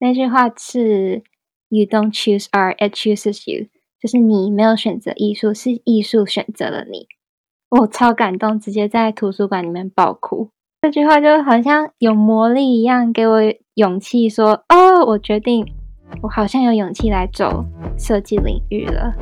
[0.00, 1.22] 那句话是
[1.68, 3.68] “You don't choose art, it chooses you”，
[4.00, 7.06] 就是你没有选择艺术，是艺术选择了你。
[7.68, 10.50] 我超感动，直接在图书馆里面爆哭。
[10.80, 13.40] 这句话就好像有魔力一样，给我
[13.74, 15.66] 勇气，说：“哦，我决定，
[16.22, 17.66] 我好像有勇气来走
[17.98, 19.14] 设计领域了。”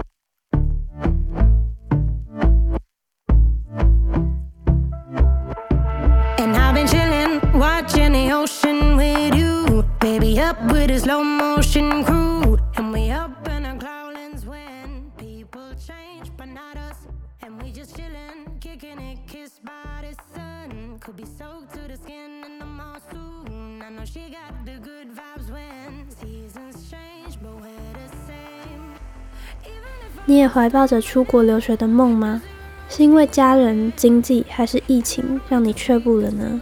[30.25, 32.43] 你也怀抱着出国留学的梦吗？
[32.89, 36.61] 是因为家人、经济还是疫情让你却步了呢？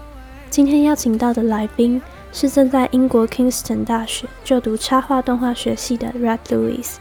[0.50, 2.00] 今天邀请到的来宾
[2.38, 6.96] 是正在英国 Kingston 大学就读插画动画学系的 Red Lewis。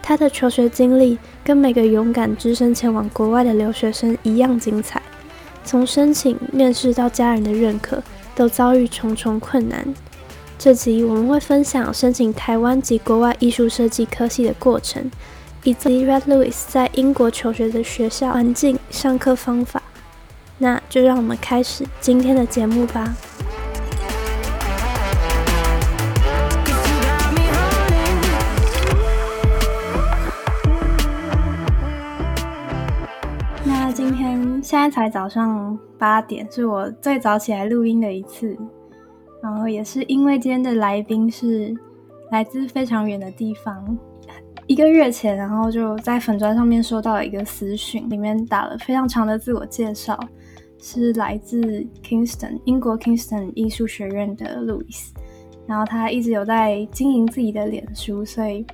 [0.00, 5.02] 他的求学经历跟每个勇敢只身前往国外的留学生一样精彩。
[5.64, 8.00] 从申请、面试到家人的认可，
[8.36, 9.84] 都遭遇重重困难。
[10.56, 15.10] 这集我们会分享申请台湾及国外艺术设计科系的过程，
[15.64, 19.82] 以及 Red Lewis 在英国求学的学校环境、上课方法。
[20.58, 23.16] 那就让我们开始今天的节目吧。
[34.68, 38.54] 现在才早上八点，是我最早起来录音的一次。
[39.42, 41.74] 然后也是因为今天的来宾是
[42.30, 43.96] 来自非常远的地方，
[44.66, 50.20] 一个月前，然后就在粉砖上面收到了一个私讯，里面打了非常长的自我介绍，
[50.78, 51.62] 是来自
[52.04, 55.12] Kingston 英国 Kingston 艺术学院的 Louis。
[55.66, 58.66] 然后他一直有在经营自己的脸书，所以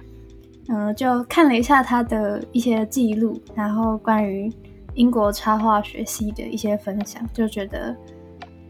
[0.67, 4.53] 嗯，就看了一下他的一些记录，然后关于。
[4.95, 7.95] 英国插画学系的一些分享，就觉得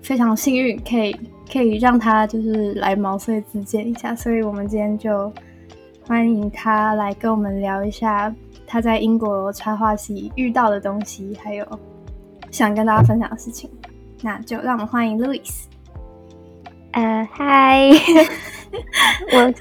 [0.03, 1.17] 非常幸运，可以
[1.51, 5.33] 可以让他就是来毛遂自荐一下，所以我们今天就
[6.07, 8.35] 欢迎他来跟我们聊一下
[8.67, 11.67] 他在英国插画系遇到的东西，还有
[12.51, 13.71] 想跟大家分享的事情。
[14.23, 15.65] 那就让我们欢迎 Louis。
[16.93, 17.91] 呃，嗨，
[19.35, 19.53] 我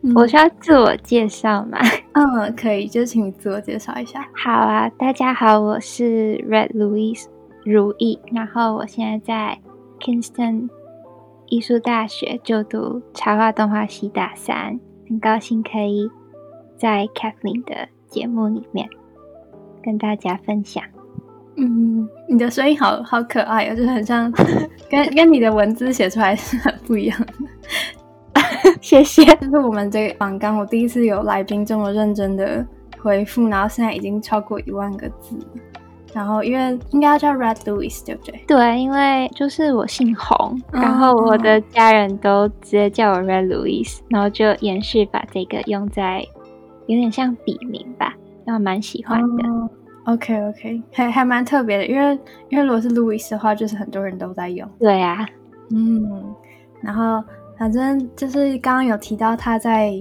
[0.00, 0.14] 从。
[0.14, 1.78] 我需要自我介绍吗？
[2.12, 4.26] 嗯，可以，就请你自我介绍一下。
[4.34, 7.24] 好啊，大家好，我是 Red Louis
[7.64, 9.58] 如意，然后我现在在
[10.00, 10.68] Kingston
[11.46, 14.78] 艺术大学就读插画动画系大三，
[15.08, 16.10] 很高兴可以
[16.76, 18.88] 在 Kathleen 的节目里面
[19.82, 20.82] 跟大家分享。
[21.56, 24.32] 嗯，你的声音好好可爱哦，就是很像
[24.88, 27.26] 跟跟你的文字写出来是很不一样的。
[28.80, 32.66] 谢谢，这是我们这个榜刚，我第一次有来宾这么认真的
[33.00, 35.38] 回复，然后现在已经超过一万个字。
[36.12, 38.44] 然后因为应该要叫 Red Louis，对不对？
[38.46, 46.26] 对，因为就是我姓洪，然后我的家人都直接叫我 Red Louis，然后就延续把这个用在
[46.86, 48.14] 有点像笔名吧，
[48.44, 49.44] 然后蛮喜欢的。
[50.06, 54.68] OK OK，还还蛮特别的，因为因为如果是 Louis 的话，就是很多人都在用。
[54.80, 55.24] 对啊，
[55.70, 56.34] 嗯，
[56.80, 57.22] 然后。
[57.60, 59.92] 反正就是刚刚有提到他在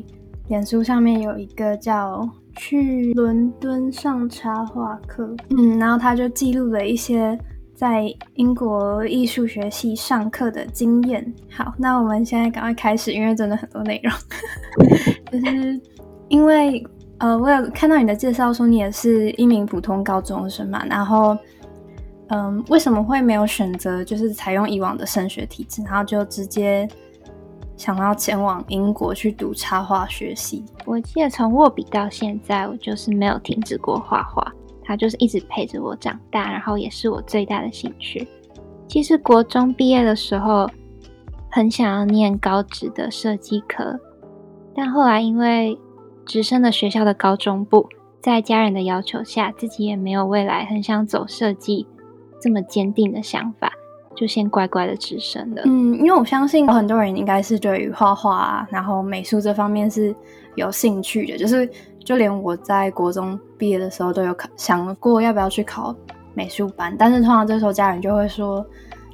[0.47, 2.25] 脸书上面有一个叫
[2.55, 7.37] 去伦敦上插画课，嗯，然后他就记录了一些
[7.75, 8.05] 在
[8.35, 11.33] 英国艺术学系上课的经验。
[11.51, 14.13] 好，那我们现在赶快开始，因为真的很多内容。
[15.29, 15.81] 就是
[16.29, 16.81] 因为
[17.17, 21.37] 呃，我有看到你的介绍说你也是一名普通高中生嘛，然后
[22.29, 26.87] 嗯，为什么会没有选择就是采用以往的升学体制，然后就直接。
[27.79, 30.65] 想要前往英国去读插画学习。
[30.85, 34.45] 我记得从握笔到现在，我就是没有停止过画画，
[34.83, 38.27] 它就是一直陪着我长大，然后也是我最大的兴趣。
[38.85, 40.69] 其实国中毕业的时候，
[41.49, 43.97] 很想要念高职的设计科，
[44.75, 45.79] 但后来因为
[46.25, 47.87] 直升的学校的高中部，
[48.19, 51.87] 在家人的要求下，自己也没有未来很想走设计
[52.41, 53.71] 这么坚定的想法。
[54.19, 55.61] 就先乖乖的直升的。
[55.63, 60.13] 嗯，因为我相信很多人应该是对于画画啊，然后美术这方面是
[60.55, 61.37] 有兴趣的。
[61.37, 61.69] 就是
[62.03, 65.95] 就连我在国中毕业的时候都有考想过要不要去考
[66.33, 68.65] 美术班，但是通常这时候家人就会说，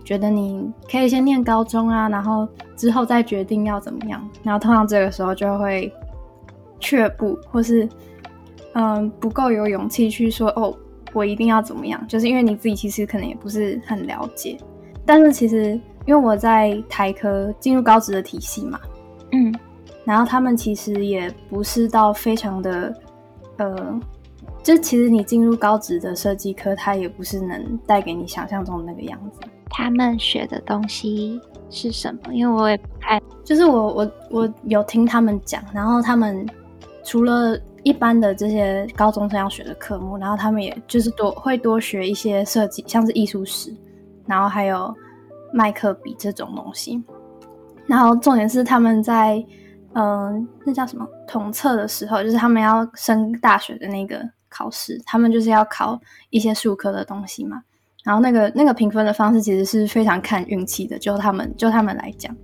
[0.03, 4.27] 觉得你可以先念高中啊，然后之后再决定要怎么样。
[4.41, 5.93] 然后通常这个时候就会
[6.79, 7.87] 却步，或是
[8.73, 10.75] 嗯不够有勇气去说哦，
[11.13, 14.57] 我一定要怎么样，就是因为你自己其实可能也不是很了解。
[15.05, 18.79] 但是其实，因为我在台科进入高职的体系嘛，
[19.31, 19.53] 嗯，
[20.03, 22.93] 然后他们其实也不是到非常的，
[23.57, 23.99] 呃，
[24.63, 29.39] 就其实你进入高职的设计科，它也不是能带给你想象中的那个样子。
[29.69, 32.33] 他们学的东西是什么？
[32.33, 36.45] 因为我也不太就是我我我有听他们讲，然后他们
[37.03, 43.75] 除了一般的这些高中生要学的科目，然后他们也就是多会多学一些设计，像是艺术史，
[44.25, 44.93] 然后还有
[45.53, 47.03] 麦克笔这种东西。
[47.87, 49.45] 然后重点是他们在
[49.97, 55.97] 嗯、那叫什么统测的时候，就是他们要升大学的那个考试，他们就是要考
[56.31, 57.63] 一些数科的东西嘛。
[58.03, 62.35] 然后那个那个评分的方式其实是非常看运气的，就他们就他们来讲，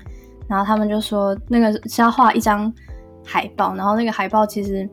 [0.47, 2.73] 然后他们就说那个是要画一张
[3.25, 4.89] 海报，然后那个海报其实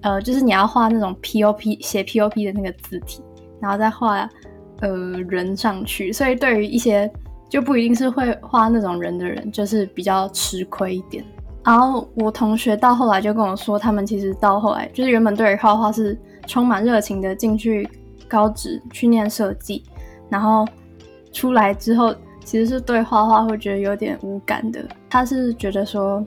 [0.00, 3.22] 呃就是你要画那种 POP 写 POP 的那个字体，
[3.60, 4.26] 然后再画
[4.80, 4.88] 呃
[5.28, 7.10] 人上去，所以对于一些
[7.48, 11.24] 就不一定是会画那种人的人，就是比较吃亏一点。
[11.62, 17.86] 然后我同学到后来就跟我说，他们其实到后来就是原本对于画画是充满热情的进去
[18.26, 19.84] 高职去念设计，
[20.30, 20.66] 然后
[21.32, 24.82] 出来之后其实是对画画会觉得有点无感的。
[25.10, 26.24] 他是觉得说，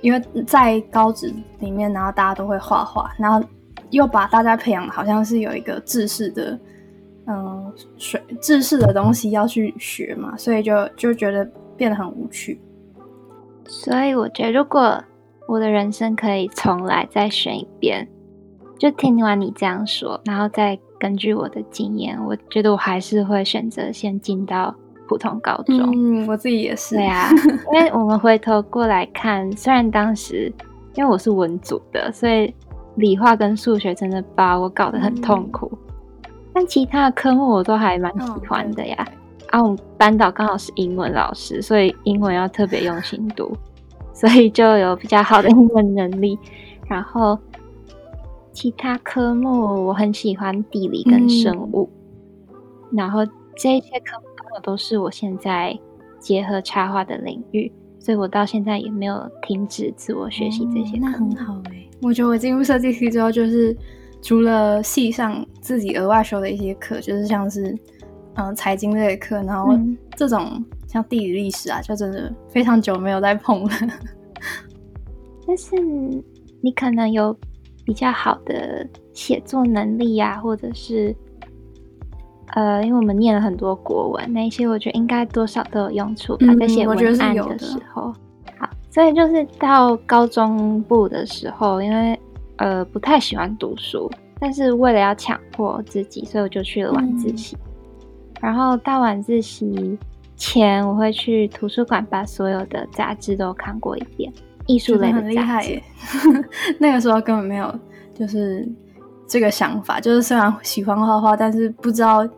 [0.00, 3.46] 因为在高职里面，然后大家都会画画，然后
[3.90, 6.58] 又把大家培养的好像是有一个制式的，
[7.26, 12.60] 嗯，水知识的东西要去学嘛，所以就就觉得变得很无趣。
[13.64, 15.02] 所以我觉得，如果
[15.46, 18.08] 我的人生可以重来再选一遍，
[18.78, 24.74] 就听完你这样说，然后再根据我的经验，我觉得我还是会选择先进到
[25.08, 25.78] 普通高中。
[25.94, 26.96] 嗯，我自己也是。
[26.96, 27.28] 对啊，
[27.72, 30.52] 因为我们回头过来看，虽然当时
[30.94, 32.52] 因为我是文组的，所以
[32.96, 35.70] 理化跟数学真的把我搞得很痛苦，
[36.52, 39.08] 但其他的科目我都还蛮喜欢的呀。
[39.50, 43.54] 啊，我们班导刚好是英文老师，所以英文要特别用心读，
[44.14, 46.38] 所以就有比较好的 英文能力。
[46.88, 47.38] 然后
[48.52, 51.88] 其他科目我很喜欢地理跟生物，
[52.90, 53.24] 然后
[53.56, 55.78] 这些科目刚好都是我现在
[56.18, 61.34] 结合插画的领域，所以我到现在也没有停止自我学习这些那科目。
[61.34, 63.76] 很好哎、我觉得我进入设计系之后，就是
[64.22, 67.76] 除了系上自己额外修的一些课，就是像是
[68.34, 73.70] 嗯财经类的课，然后嗯这种像地理历史啊，就真的非常久没有再碰了。
[75.46, 75.74] 但是
[76.60, 77.36] 你可能有
[77.84, 81.14] 比较好的写作能力呀、或者是
[82.54, 88.14] 呃，因为我们念了很多国文，那一些我觉得应该多少都有用处吧，嗯在写我觉得文案的是有的时候。
[88.58, 92.18] 好，所以就是到高中部的时候，因为
[92.62, 97.56] 呃不太喜欢读书，但是为了要强迫自己，所以我就去了晚自嗯习。
[98.40, 99.98] 然后到晚自习
[100.36, 104.32] 前，我会去图书馆把所有的杂志都看过一遍，
[104.66, 105.36] 艺术类的很厉。
[105.36, 105.82] 害耶！
[106.78, 107.74] 那个时候根本没有
[108.14, 108.68] 就是
[109.26, 112.28] 这个想法，就是虽然喜欢画画，但是不知道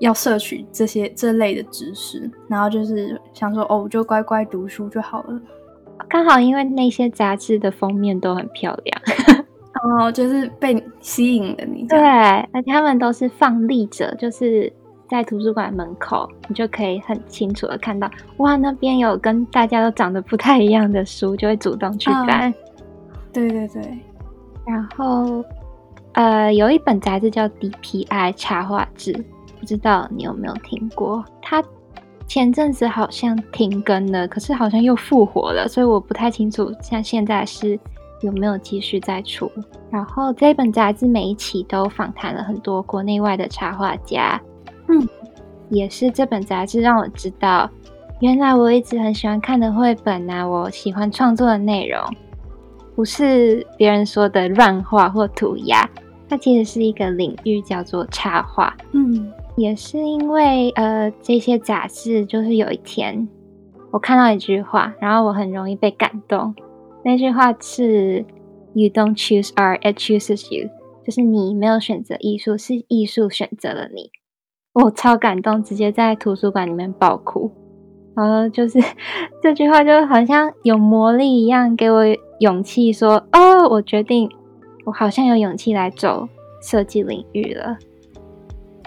[0.00, 5.40] 要摄取这些这类的知识，然后就是想说哦，我就乖乖读书就好了。
[6.08, 9.43] 刚好因为那些杂志的封面都很漂亮，
[9.88, 14.72] 然后就是被吸引了你这对，而且他们都是放立着，就是
[15.08, 22.54] 在图书馆门口，你就可以很清楚的看到，哇，那边有跟大家都长得不太一样的书，就会主动去嗯翻。
[23.32, 23.82] 对对对，
[24.66, 25.44] 然后，
[26.12, 29.12] 呃，有一本杂志叫《DPI 插画志》，
[29.60, 31.22] 不知道你有没有听过？
[31.42, 31.62] 它
[32.26, 37.78] 前阵子好像停更了，可是好像又复活了，所以我不太清楚像现在是
[38.24, 39.50] 有没有继续再出。
[39.90, 44.40] 然后这本杂志每一期都访谈了很多国内外的插画家，
[44.88, 45.08] 嗯，
[45.68, 47.70] 也是这本杂志让我知道，
[48.20, 52.00] 原来我一直很喜欢看的绘本啊，我喜欢创作的内容。
[52.96, 55.88] 不是别人说的乱画或涂鸦，
[56.28, 58.74] 它其实是一个领域，叫做插画。
[58.92, 63.28] 嗯也是因为呃这些杂志，就是有一天
[63.92, 66.52] 我看到一句话，然后我很容易被感动。
[67.04, 68.24] 那句话是
[68.72, 70.70] “You don't choose art, it chooses you”，
[71.04, 74.10] 就是你没有选择艺术，是艺术选择了你。
[74.72, 77.52] 我超感动，直接在图书馆里面爆哭。
[78.16, 78.78] 然后就是
[79.42, 82.04] 这句话就好像有魔力一样，给我
[82.40, 84.30] 勇气说：“哦，我决定，
[84.84, 86.28] 我好像有勇气来走
[86.62, 87.76] 设计领域了。”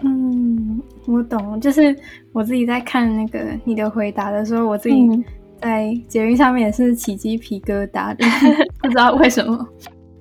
[0.04, 1.96] 嗯，我懂，就是
[2.32, 5.24] 我自己在看那个你的回答的时候，我自己嗯
[5.62, 8.26] 在捷运上面也是起鸡皮疙瘩的，
[8.82, 9.68] 不知道为什么。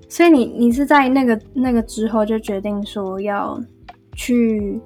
[0.08, 3.60] 所以你你是在那个那个之后就决定说要
[4.14, 4.80] 去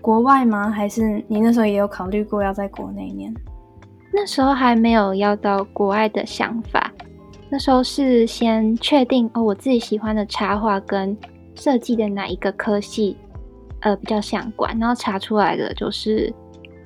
[0.00, 0.70] 国外吗？
[0.70, 3.34] 还是你那时候也有考虑过要在国内念？
[4.12, 6.92] 那时候还没有要到国外的想法，
[7.48, 11.16] 那时候是先确定哦，我自己喜欢的插画跟
[11.54, 13.16] 设计的哪一个科系，
[13.80, 16.32] 呃，比较相关，然后查出来的就是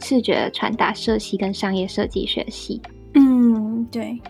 [0.01, 2.81] 视觉传达设系跟商业设计学系。
[3.15, 4.21] 嗯，对，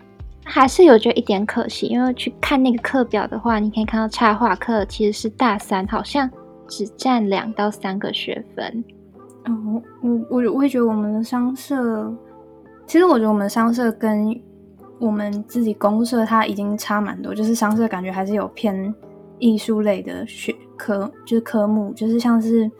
[0.44, 6.30] 还是有觉得一点可惜，因为去看那个课表的话，你可以看到插画课其实是大三，好像
[6.68, 8.84] 只占两到三个学分。
[9.46, 12.12] 哦，我我我也觉得我们的商社，
[12.86, 14.38] 其实我觉得我们商社跟
[14.98, 18.94] 我们自己公社它已经差蛮多，就是商社感觉还是有偏
[19.38, 22.70] 艺术类的学科，就是科目，就是像是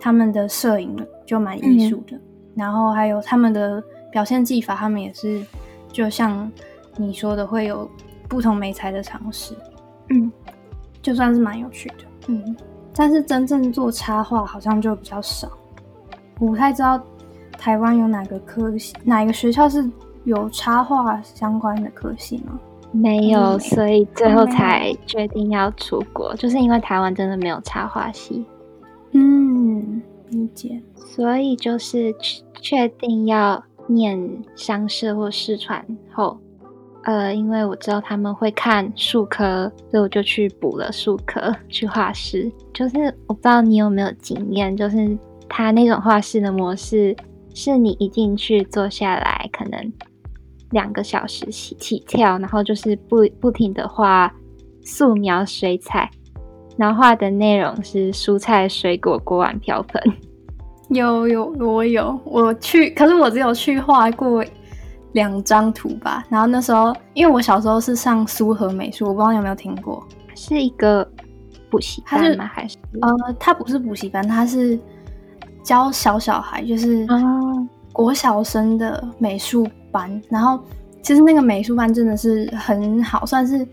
[0.00, 2.18] 他们的摄影就蛮艺术的，
[2.54, 5.44] 然后还有他们的表现技法，他们也是
[5.92, 6.50] 就像
[6.96, 7.88] 你说的会有
[8.28, 9.54] 不同美材的尝试，
[10.10, 10.30] 嗯，
[11.02, 12.56] 就算是蛮有趣的，嗯，
[12.94, 15.50] 但是真正做插画好像就比较少。
[16.40, 17.00] 我不太知道
[17.52, 19.88] 台湾有哪个科系，哪一个学校是
[20.24, 22.58] 有插画相关的科系吗？
[22.90, 28.44] 没有，嗯所以最后才决定要出国，就是因为台湾真的没有插画系，
[29.12, 30.00] 嗯，
[30.30, 30.80] 理解。
[30.96, 34.16] 所以就是确确定要念
[34.54, 36.38] 商社或视传后，
[37.04, 42.50] 呃，因为我知道他们会看数科，所以我就去补了数科去画室。
[42.72, 45.18] 就是我不知道你有没有经验，就是
[45.48, 47.16] 他那种画室的模式，
[47.54, 49.92] 是你一进去坐下来，可能
[50.70, 54.32] 两个小时起起跳，然后就是不不停的画
[54.82, 56.10] 素描、水彩，
[56.76, 60.02] 然后画的内容是蔬菜、水果、锅碗瓢盆。
[60.88, 64.44] 有有我有我去，可是我只有去画过
[65.12, 66.24] 两张图吧。
[66.28, 70.02] 然后那时候，因为我小时候是上苏和美术，我不知道你有没有听过。
[70.34, 71.06] 是一个
[71.70, 72.46] 补习班吗？
[72.46, 74.78] 还是呃，它不是补习班，它是
[75.62, 80.22] 教小小孩，就是哦，国小生的美术班。
[80.30, 80.58] 然后
[81.02, 83.66] 其实那个美术班真的是很好，算是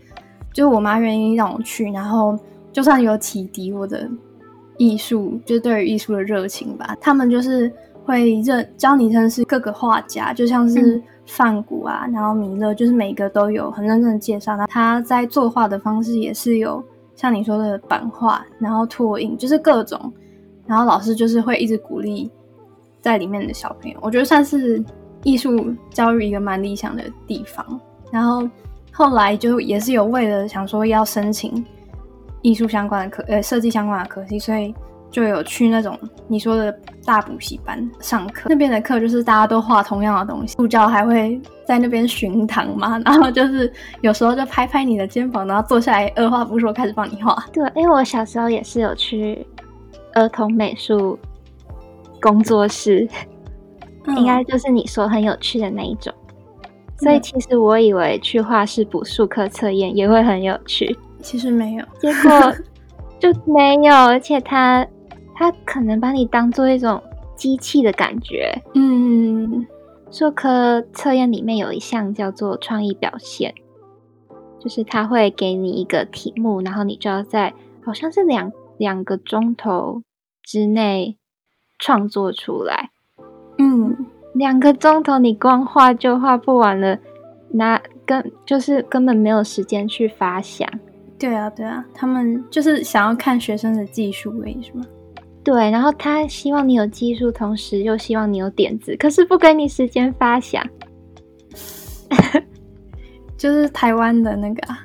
[0.52, 2.38] 就是我妈愿意让我去，然后
[2.72, 4.06] 就算有启迪我的
[4.78, 6.96] 艺术，就对于艺术的热情吧。
[7.00, 7.72] 他们就是
[8.04, 14.56] 会认教你认识各个画家，就像是嗯梵谷啊，然后米勒，就是每个都有很认真的介绍。
[14.56, 16.82] 那他在作画的方式也是有
[17.14, 20.12] 像你说的版画，然后拓印，就是各种。
[20.66, 22.30] 然后老师就是会一直鼓励
[23.00, 24.82] 在里面的小朋友，我觉得算是
[25.22, 27.80] 艺术教育一个蛮理想的地方。
[28.10, 28.48] 然后
[28.92, 31.64] 后来就也是有为了想说要申请
[32.46, 34.72] 艺术相关的科，呃，设计相关的科系，所以
[35.10, 35.98] 就有去那种
[36.28, 36.72] 你说的
[37.04, 38.48] 大补习班上课。
[38.48, 47.36] 那边的课就是大家都画同样的东西，助教还会在那边巡堂嘛， 然后就是有时候就拍拍你的肩膀，然后坐下来二话不说开始帮你画。
[47.52, 49.44] 对，因为我小时候也是有去
[50.14, 51.18] 儿童美术
[52.20, 53.08] 工作室，
[54.06, 56.14] 应该就是你说很有趣的那一种。
[56.98, 62.54] 所以嗯其实我以为去画室补数课测验也会很有趣，其实没有，结果
[63.18, 64.86] 就没有，而且他
[65.34, 67.02] 他可能把你当做一种
[67.34, 68.62] 机器的感觉。
[68.74, 69.66] 嗯，
[70.08, 73.52] 硕科测验里面有一项叫做创意表现，
[74.60, 77.52] 就是他会给你一个题目，然后你就要在
[77.84, 80.02] 好像是两两个钟头
[80.44, 81.18] 之内
[81.76, 82.90] 创作出来。
[83.58, 87.00] 嗯，两个钟头你光画就画不完了，
[87.50, 90.70] 那根就是根本没有时间去发想。
[91.18, 94.84] 对啊，对啊，他们就是想要看学生的技术而已，是吗？
[95.42, 100.62] 对，然后他希望你有技术，同时又希望你有点子，可是不给你时间发想。
[103.38, 104.78] 就是台湾的那个、啊，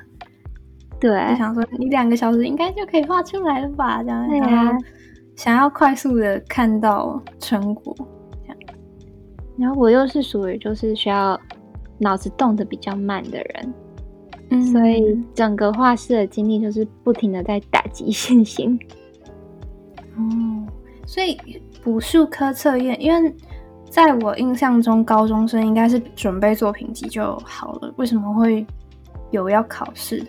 [1.00, 4.02] 对，就想说你两个小时应该就可以画出来了吧？
[4.02, 4.84] 这样，对啊然后
[5.36, 7.94] 想要快速的看到成果，
[9.58, 11.38] 然后我又是属于就是需要
[11.98, 13.74] 脑子动的比较慢的人，
[14.52, 18.78] 嗯所以整个画室的经历就是不停的在打击信心。
[20.16, 20.66] 哦，
[21.06, 21.38] 所以
[21.82, 23.34] 补数科测验，因为
[23.88, 28.66] 在我印象中，高中生应该是准备作品集就好了，为什么会
[29.30, 30.22] 有要考试？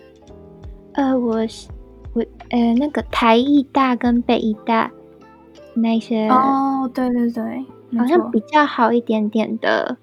[0.94, 1.68] 呃，我是
[2.12, 4.90] 我呃那个台艺大跟北艺大
[5.74, 7.64] 那些哦，对对对，
[7.98, 9.96] 好像比较好一点点的，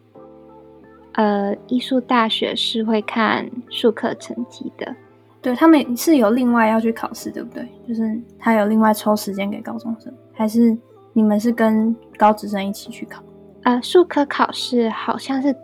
[1.13, 4.95] 呃，艺术大学是会看术科成绩的。
[5.41, 7.67] 对他们是有另外要去考试，对不对？
[7.87, 10.77] 就是他有另外抽时间给高中生，还是
[11.13, 13.23] 你们是跟高职生一起去考？
[13.63, 15.55] 呃，术科考试好像是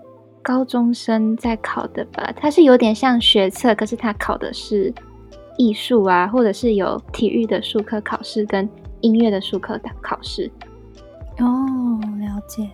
[0.41, 2.33] 高中生在考的吧？
[2.35, 4.91] 它是有点像学测，可是他考的是
[5.57, 8.67] 艺术啊，或者是有体育的术科考试跟
[9.01, 10.51] 音乐的术科的考试。
[11.37, 12.67] 哦，了解。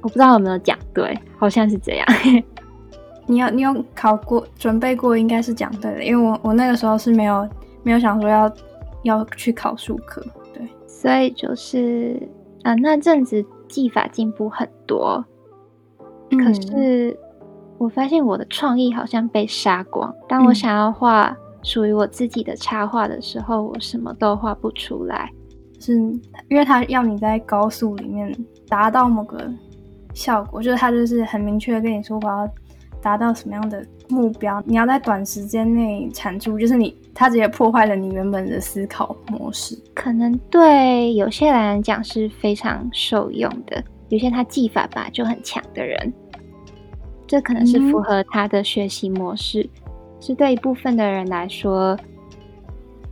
[0.00, 2.06] 我不知道有没有讲对，好像是这样。
[3.26, 7.48] 你有你有考过准备过，应该是讲对的，因为我我那个时候是没有
[7.82, 8.50] 没有想说要
[9.02, 10.24] 要去考数科，
[10.54, 12.20] 对，所以就是
[12.62, 15.24] 啊、那阵子技法进步很多，
[16.30, 17.18] 可嗯是
[17.76, 20.14] 我发现我的创意好像被杀光。
[20.26, 25.30] 当我嗯想要画属于我自己的插画的时候，我什么都画不出来。
[25.80, 25.92] 是
[26.48, 28.34] 因为他要你在高速里面
[28.68, 29.38] 达到某个
[30.18, 32.50] 效果，就是他就是很明确的跟你说我要
[33.00, 39.78] 达到什么样的目标，你要在短时间内产出，就是你他直接破坏了你原本的思考模式。
[39.94, 46.12] 可能对有些人来讲是非常受用的，有些他技法吧就很强的人，
[47.26, 49.70] 这可能是嗯符合他的学习模式。
[50.20, 51.96] 是对一部分的人来说，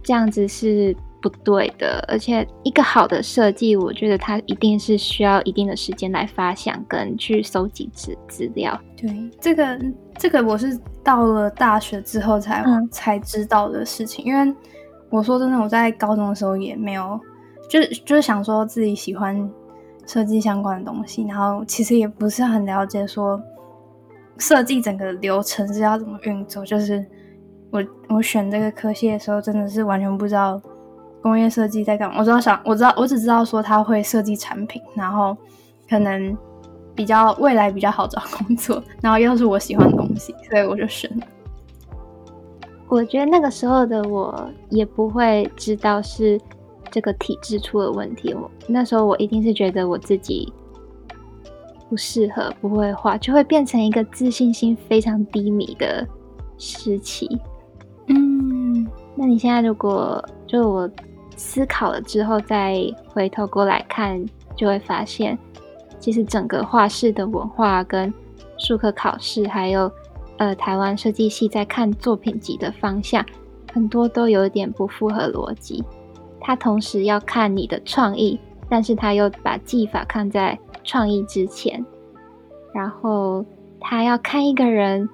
[0.03, 0.93] 这样子是
[1.29, 2.05] 不对的。
[2.09, 8.79] 而且一个好的设计，我觉得它一定是需要一定的时间来发想跟去搜集资资料。
[8.97, 9.81] 对，这个
[10.19, 14.55] 这个我是到了大学之后才、嗯才知道的事情，因为
[15.11, 17.19] 我说真的，我在高中的时候也没有，
[17.71, 19.49] 就是就是想说自己喜欢
[20.07, 23.41] 设计相关的东西，然后其实也不是很了解说
[24.39, 27.05] 设计整个流程是要怎么运作，就是
[27.71, 30.61] 我我选这个科系的时候，真的是完全不知道
[31.27, 32.21] 工业设计在干嘛。
[32.21, 35.37] 我知道想我知道我只知道说他会设计产品，然后
[35.91, 36.39] 可能
[36.95, 41.27] 比较未来比较好找工作，然后又是我喜欢的东西，所以我就选了。
[42.87, 46.41] 我觉得那个时候的我也不会知道是
[46.93, 48.33] 这个体制出了问题。
[48.33, 50.53] 我那时候我一定是觉得我自己
[51.89, 56.07] 不适合，不会画，就会变成一个自信心非常低迷的
[56.57, 57.29] 时期。
[58.07, 60.89] 嗯那你现在如果就我
[61.37, 62.77] 思考了之后，再
[63.07, 64.25] 回头过来看，
[64.57, 65.39] 就会发现，
[66.01, 68.13] 其实整个画室的文化跟
[68.59, 69.91] 术科考试，还有
[70.39, 73.25] 呃台湾设计系在看作品集的方向，
[73.73, 75.85] 很多都有点不符合逻辑。
[76.41, 81.85] 他同时要看你的创意，但是他又把技法看在创意之前，
[82.73, 83.45] 然后
[83.81, 85.09] 他要看一个人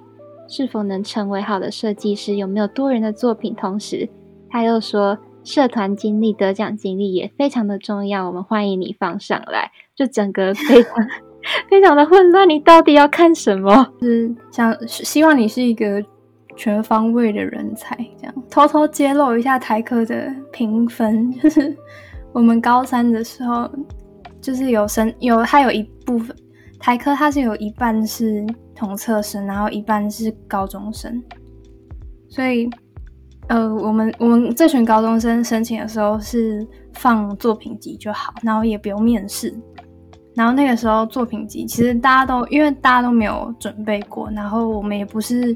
[0.49, 4.09] 是否能成为好的设计师，有没有多人的作品，同时
[4.51, 10.95] 他又说社团经历、得奖经历也非常的重要，我们欢迎你放上来，就整个非常
[11.69, 13.93] 非常的混乱，你到底要看什么？
[14.01, 16.03] 是想希望你是一个
[16.57, 21.77] 全方位的人才，这样偷偷揭露一下台科的评分， 就是
[22.33, 23.69] 我们高三的时候，
[24.41, 26.37] 就是有生有它有一部分
[26.79, 31.23] 台科它是有一半是统测生，然后一半是高中生，
[32.29, 32.71] 所以
[33.53, 39.55] 呃，我们我们这群高中生申请的时候是放作品集就好，然后也不用面试。
[40.35, 45.55] 然后那个时候作品集，其实大家都因为大家都没有准备过，然后我们也不是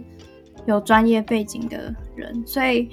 [0.66, 2.86] 有专业背景的人，所以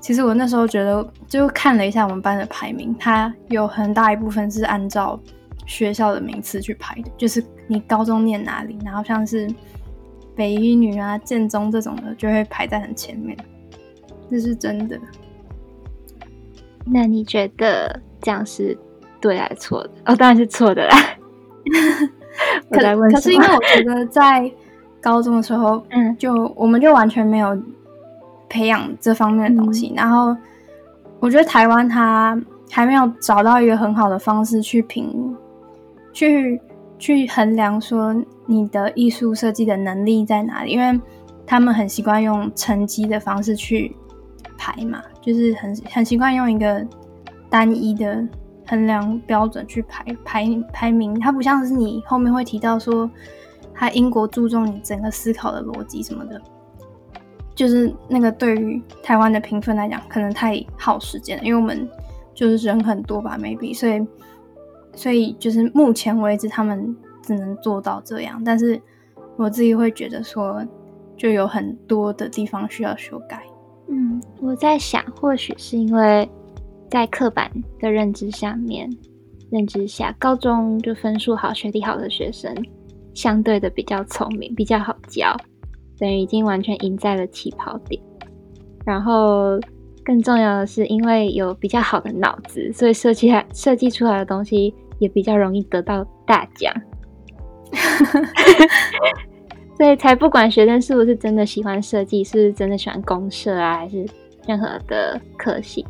[0.00, 5.18] 其实我那时候觉得，就看了一下我们班的排名，它有很大一部分是按照
[5.66, 9.52] 学校的名次去排的，就是你高中念哪里，然后像是
[10.36, 13.36] 北一女啊、建中这种的，就会排在很前面，
[14.34, 14.98] 这是真的。
[16.84, 18.76] 那你觉得这样是
[19.20, 19.90] 对还是错的？
[20.06, 20.96] 哦，当然是错的啦。
[22.68, 24.50] 可可是因为我觉得在
[25.00, 27.56] 高中的时候，嗯就我们就完全没有
[28.48, 29.92] 培养这方面的东西。
[29.96, 30.36] 然后
[31.20, 32.36] 我觉得台湾它
[32.70, 35.36] 还没有找到一个很好的方式去评、
[36.12, 36.60] 去
[36.98, 38.14] 去衡量说
[38.46, 41.00] 你的艺术设计的能力在哪里，因为
[41.46, 43.94] 他们很习惯用成绩的方式去
[44.64, 46.86] 排嘛，就是很很习惯用一个
[47.50, 48.26] 单一的
[48.66, 53.10] 衡量标准去排排排名，它不像是你后面会提到说，
[53.74, 56.40] 它英国注重你整个思考的逻辑什么的，
[57.54, 61.86] 就是那个对于台湾的评分来讲，可能太耗时间了，因为我们
[62.32, 64.06] 就是人很多吧，maybe，所以
[64.94, 68.80] 所以就是目前为止他们只能做到这样，但是
[69.36, 70.64] 我自己会觉得说，
[71.18, 73.42] 就有很多的地方需要修改。
[73.88, 76.28] 嗯，我在想，或许是因为
[76.90, 78.88] 在刻板的认知下面，
[79.50, 82.54] 认知下，高中就分数好、学历好的学生，
[83.12, 85.36] 相对的比较聪明，比较好教，
[85.98, 88.00] 等于已经完全赢在了起跑点。
[88.84, 89.58] 然后
[90.04, 96.74] 更重要的是，因为有比较好的脑子，所以设计来设计出来的东西也比较容易得到大奖。
[99.76, 104.06] 所以才不管学生是不是真的喜欢设计，是不是真的喜欢公社啊，还是
[104.46, 105.84] 任何的科系，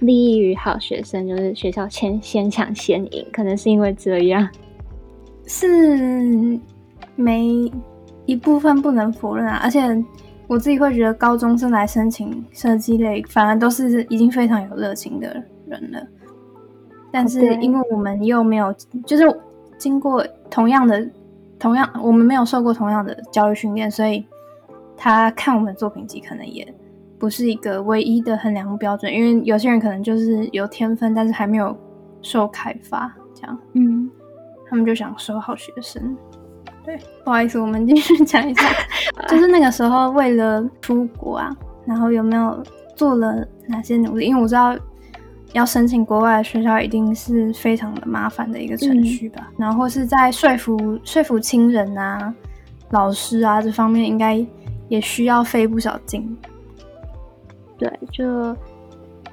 [0.00, 4.48] 利益于好学生就是学校先先抢先赢，可能是因为这样。
[5.46, 6.58] 是
[7.16, 7.70] 没
[8.26, 9.80] 一部分不能否认啊，而且
[10.46, 15.28] 我自己会觉得高中生来申请设计类，反而都是已经非常有热情的
[15.68, 16.06] 人了。
[17.12, 18.74] 但是因为我们又没有，
[19.06, 19.24] 就是
[19.78, 21.06] 经过同样的、
[21.58, 24.26] 同样我们没有受过同样的教育训练，所以
[24.96, 26.66] 他看我们的作品集可能也
[27.18, 29.12] 不是一个唯一的衡量标准。
[29.12, 31.76] 因为有些人可能就是有天分，但是还没有
[32.22, 34.10] 受开发，这样嗯，
[34.68, 36.16] 他们就想收好学生。
[36.84, 38.62] 对，不 好意思，我们继续讲一下，
[39.28, 41.50] 就是那个时候为了出国啊，
[41.86, 42.62] 然后有没有
[42.94, 44.26] 做了哪些努力？
[44.26, 44.76] 因为我知道
[45.54, 49.50] 要申请国外的学校，一定是非常的麻烦的一个程序吧。
[49.56, 52.34] 然后是在说服说服亲人啊、
[52.90, 54.44] 老师啊这方面，应该
[54.88, 56.36] 也需要费不少劲。
[57.78, 58.26] 对，就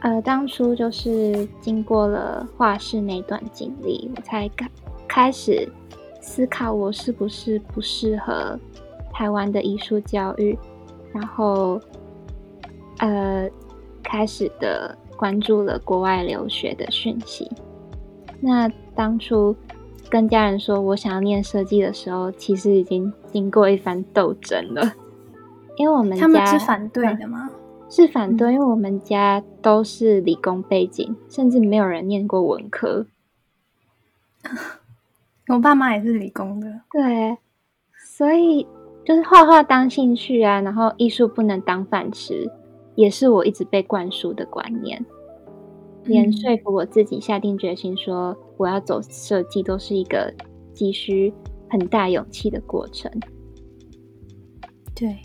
[0.01, 4.69] 呃，当初就是经过了画室那段经历，我才开
[5.07, 5.67] 开始
[6.21, 8.59] 思考我是不是不适合
[9.11, 10.57] 台湾的艺术教育，
[11.13, 11.81] 然后
[12.99, 13.49] 呃，
[14.03, 17.47] 开始的关注了国外留学的讯息。
[18.39, 19.55] 那当初
[20.09, 24.93] 跟家人说我想要念设计的时候，其实已经经过一番斗争了，
[25.77, 27.51] 因为我们他们家是反对的吗？
[27.87, 33.05] 是反对，因为我们家都是理工背景，甚至没有人念过文科。
[35.49, 37.37] 我爸妈也是理工的，对，
[38.15, 38.65] 所以
[39.05, 42.49] 就是画画当兴趣啊，然后艺术不能当饭吃，
[42.95, 45.03] 也是我一直被灌输的观念。
[46.05, 50.33] 连嗯说服我自己下定决心说我要走设计，都是一个
[50.73, 51.31] 急需
[51.69, 53.11] 很大勇气的过程。
[54.95, 55.15] 对，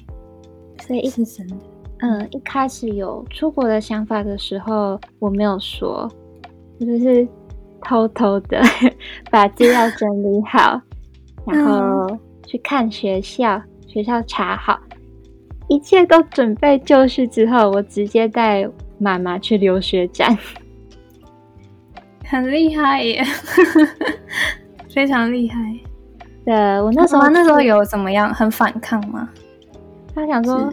[0.82, 1.56] 所以一是真的。
[2.00, 6.06] 嗯，一开始有出国的想法的时候，我没有说，
[6.78, 7.26] 我就是
[7.82, 8.60] 偷偷的
[9.32, 10.78] 把资料整理好，
[11.46, 12.06] 然后
[12.46, 14.78] 去看学校，学校查好，
[15.68, 20.36] 一切都准备就绪之后，我直接带妈妈去留学展。
[22.24, 23.22] 很厉害耶，
[24.92, 25.58] 非常厉害。
[26.44, 28.32] 对，我那时候那那时候，有怎么样？
[28.32, 29.28] 很反抗吗？
[30.14, 30.72] 他想说，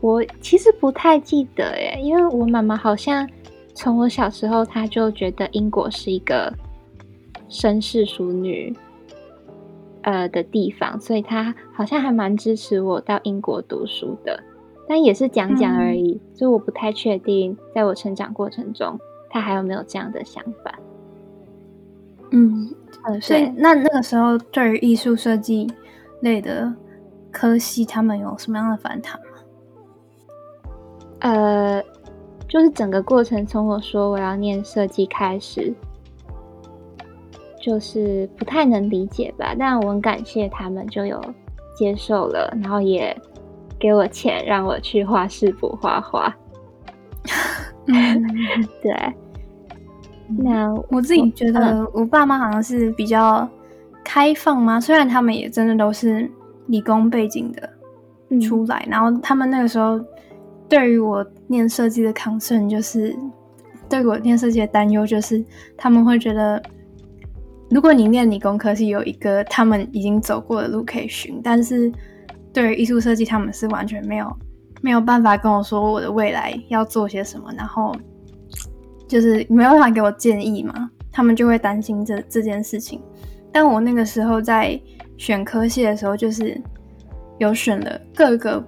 [0.00, 3.28] 我其实不太记得耶，因为我妈妈好像
[3.74, 6.52] 从我小时候，她就觉得英国是一个
[7.48, 8.76] 绅士淑女
[10.02, 14.42] 呃的地方，所以他好像还蛮支持我到英国读书的，
[14.88, 20.78] 但也是讲讲而已，所以我不太确定，在我成长过程中，他还有没有这样的想法。
[22.30, 22.72] 嗯，
[23.06, 25.66] 嗯，所以，那那个时候对于艺术设计
[26.20, 26.72] 类的
[27.30, 29.26] 科系，他们有什么样的反弹吗？
[31.20, 31.82] 呃，
[32.48, 35.74] 就是整个过程从我说我要念设计开始，
[37.60, 41.22] 就是不太能理解吧，但我很感谢他们就有
[41.76, 43.16] 接受了，然后也
[43.78, 46.34] 给我钱让我去画室补画画。
[47.86, 48.22] 嗯，
[48.82, 48.94] 对，
[50.38, 53.48] 那我自己觉得我爸妈好像是比较
[54.02, 56.30] 开放嘛，虽然他们也真的都是
[56.66, 57.68] 理工背景的
[58.30, 58.40] 嗯。
[58.40, 60.00] 出来，然后他们那个时候
[60.68, 63.14] 对于我念设计的 concern 就是
[63.88, 65.44] 对我念设计的担忧就是
[65.76, 66.62] 他们会觉得，
[67.70, 71.90] 如果你念理工科是有一个他们已经走过的路可以寻，但是
[72.52, 74.36] 对于艺术设计他们是完全没有
[74.82, 77.94] 没有办法跟我说我的未来要做些什么，然后
[79.06, 83.00] 就是没有办法给我建议嘛，他们就会担心这这件事情。
[83.52, 84.80] 但我那个时候在
[85.16, 86.60] 选科系的时候，就是
[87.38, 88.64] 有选了各个，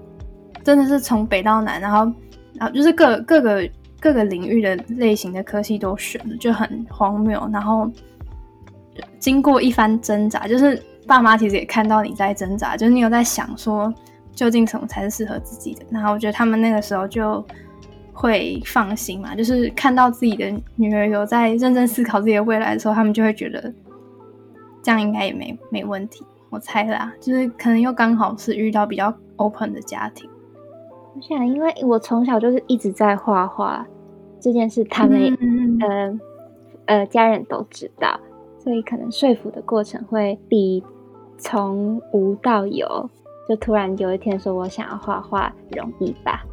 [0.63, 2.13] 真的是从北到南，然后
[2.55, 3.69] 然后就是各各个
[4.01, 7.49] 各个领域的类型的科系都选了，就很荒谬。
[7.53, 7.91] 然后
[9.23, 13.95] 经过一番挣扎，就是爸妈其实也看到你在挣扎，就是你有在想说
[14.35, 15.83] 究竟什么才是适合自己的。
[15.91, 17.45] 然后我觉得他们那个时候就
[18.13, 23.73] 会放心嘛，就是看到自己的女儿有在认真思考自己的未来的时候，他们就会觉得
[24.83, 26.27] 这样应该也没没问题。
[26.51, 30.29] 我猜啦，就是可能又刚好是遇到比较 open 的家庭。
[31.15, 33.87] 我想，因为我从小就是一直在画画
[34.41, 36.21] 这件事，他们、嗯呃
[36.87, 38.19] 呃家人都知道，
[38.63, 40.83] 所以可能说服的过程会比
[41.37, 43.11] 从无到有，
[43.49, 46.45] 就突然有一天说我想要画画容易吧？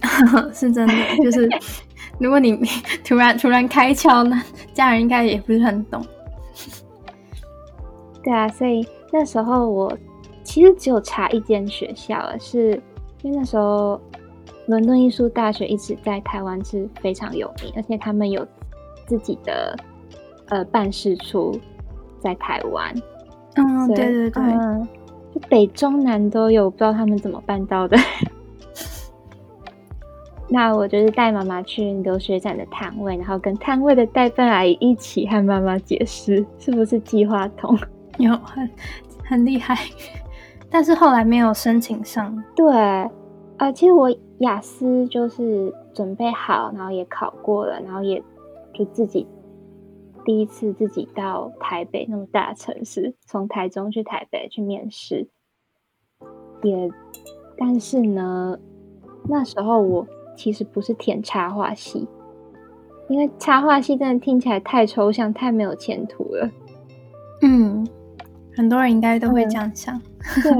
[0.54, 1.48] 是真的，就是
[2.18, 2.56] 如果你
[3.04, 4.40] 突然突然开窍，那
[4.72, 6.00] 家人应该也不是很懂。
[8.22, 9.92] 对啊，所以那时候我
[10.44, 12.80] 其实只有查一间学校了，是
[13.22, 14.00] 因为那时候
[14.68, 18.46] 伦敦艺术大学一直在台湾是非常有名，而且他们有
[19.06, 19.76] 自己的
[20.50, 21.58] 呃办事处
[22.20, 22.94] 在台湾。
[23.56, 24.86] 嗯，对对对，嗯，
[25.34, 27.96] 就北中南都有，不知道他们怎么办到的。
[30.52, 37.78] 那我就是带妈妈去留学展的摊位，然后跟摊位的代办阿姨一起和妈妈解释是不是计划通。
[38.18, 38.68] 有很
[39.24, 39.76] 很厉害，
[40.68, 42.36] 但是后来没有申请上。
[42.54, 42.74] 对，
[43.58, 48.20] 呃，其实我雅思就是准备好，然后也考过了，然后也
[48.74, 49.26] 就自己
[50.24, 55.28] 第一次自己到台北那么大城市，从台中去台北去面试，
[56.62, 56.90] 也，
[57.56, 58.58] 但是呢，
[59.28, 60.06] 那时候我
[60.36, 62.06] 其实不是填插画系，
[63.08, 66.50] 因为插画系真的听起来太抽象，太没有前途了。
[67.42, 67.86] 嗯，
[68.54, 70.00] 很多人应该都会这样想。
[70.42, 70.52] 对，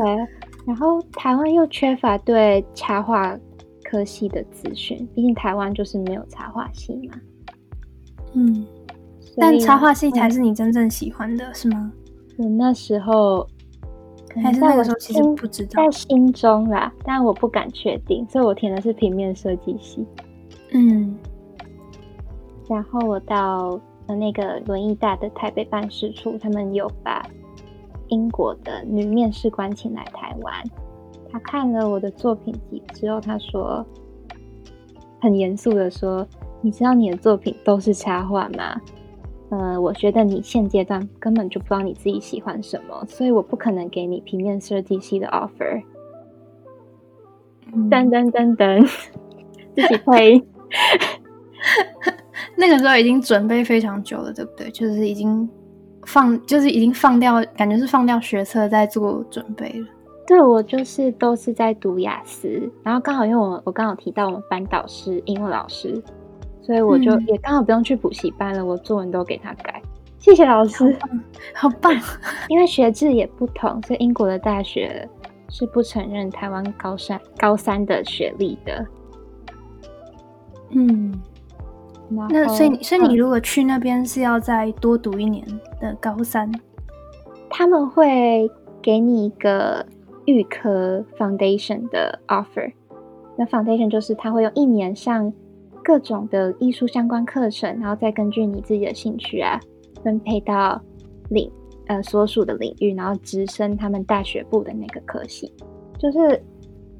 [0.66, 3.38] 然后台湾又缺乏对插画
[3.84, 7.20] 科系的资讯，毕竟台湾就是没有插画系嘛。
[8.32, 8.64] 嗯，
[9.36, 11.92] 但插画系嗯才是你真正喜欢的，是吗？
[12.36, 13.46] 我那时候
[14.42, 15.90] 还是那个时候其实不知道在？
[15.90, 20.06] 心中啦，但我不敢确定，所以我填的是平面设计系。
[20.72, 21.16] 嗯
[22.68, 27.26] 然后我到呃那个轮椅大的台北办事处，他们有把
[28.08, 30.54] 英国的女面试官请来台湾。
[31.32, 33.84] 他看了我的作品集之后，他说
[35.20, 36.26] 很严肃的说
[36.62, 38.80] ：“你知道你的作品都是插画吗？
[39.50, 45.82] 呃，我觉得你现阶段根本就不知道你自己喜欢什么，所以我不可能给你平面设计系的 offer。”
[47.72, 48.84] 嗯噔噔噔噔，
[49.76, 50.42] 自己推。
[52.56, 54.70] 那个时候已经准备非常久了，对不对？
[54.70, 55.48] 就是已经
[56.04, 59.86] 放，就是已经放掉，感觉是放掉学测在做准备了。
[60.26, 66.00] 对我就是都是在读雅思，然后刚好因为我我刚好提到我们班导师英文老师，
[66.62, 69.82] 所以我就嗯也刚好不用去补习班了，我作文都给他改。
[70.18, 70.96] 谢谢老师，
[71.54, 71.92] 好棒！
[72.48, 75.08] 因为学制也不同，所以英国的大学
[75.48, 78.86] 是不承认台湾高三高三的学历的。
[80.72, 81.12] 嗯，
[82.28, 85.42] 那所以你所以你嗯如果去那边是要再多读一年
[85.80, 86.52] 的高三，
[87.48, 88.50] 他们会
[88.82, 89.86] 给你一个
[90.26, 92.72] 预科 foundation 的 offer。
[93.36, 95.32] 那 foundation 就是他会用一年上
[95.90, 99.58] 各种的艺术相关课程，然后再根据你自己的兴趣啊，
[100.04, 100.80] 分配到
[101.30, 101.50] 领
[101.88, 105.52] 呃所属的领域，然后直升他们大学部的那个科系。
[105.98, 106.40] 就是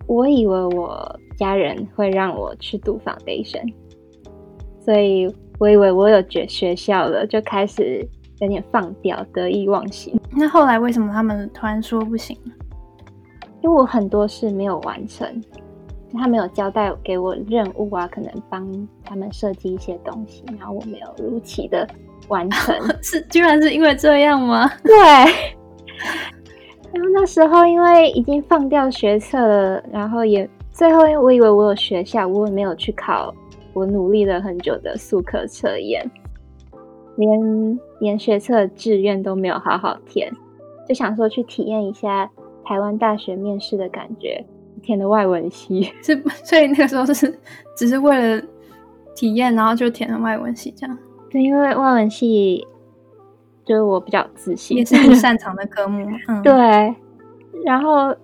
[0.09, 3.72] 我以为我家人会让我去读 foundation，
[4.81, 8.05] 所以我以为我有学学校了，就开始
[8.40, 10.18] 有点放掉，得意忘形。
[10.33, 12.37] 那后来为什么他们突然说不行？
[13.62, 15.40] 因为我很多事没有完成，
[16.18, 18.66] 他没有交代给我任务啊，可能帮
[19.04, 21.86] 他们设计一些东西，然后我没有如期的
[22.28, 22.74] 完成。
[23.02, 24.68] 是居然是因为这样吗？
[24.82, 24.94] 对，
[26.92, 33.34] 然后那时候因为已经放掉学测了，然后也最后因为我以为我有学校，我也没有去考
[33.72, 36.08] 我努力了很久的速课测验，
[37.16, 40.32] 连连学测志愿都没有好好填，
[40.88, 42.28] 就想说去体验一下
[42.64, 44.44] 台湾大学面试的感觉，
[44.82, 45.92] 填的外文系。
[46.02, 47.38] 是， 所以那个时候是
[47.76, 48.42] 只是为了
[49.14, 50.98] 体验，然后就填了外文系，这样
[51.30, 52.66] 对，因为外文系
[53.64, 56.06] 就是我比较自信，也是你擅长的科目。
[56.28, 56.94] 嗯，对，
[57.64, 58.14] 然后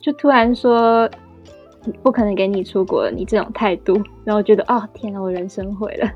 [0.00, 1.08] 就突然说
[2.02, 6.10] 不可能给你出国了，你这种态度，然后觉得哦天哪，我人生毁了。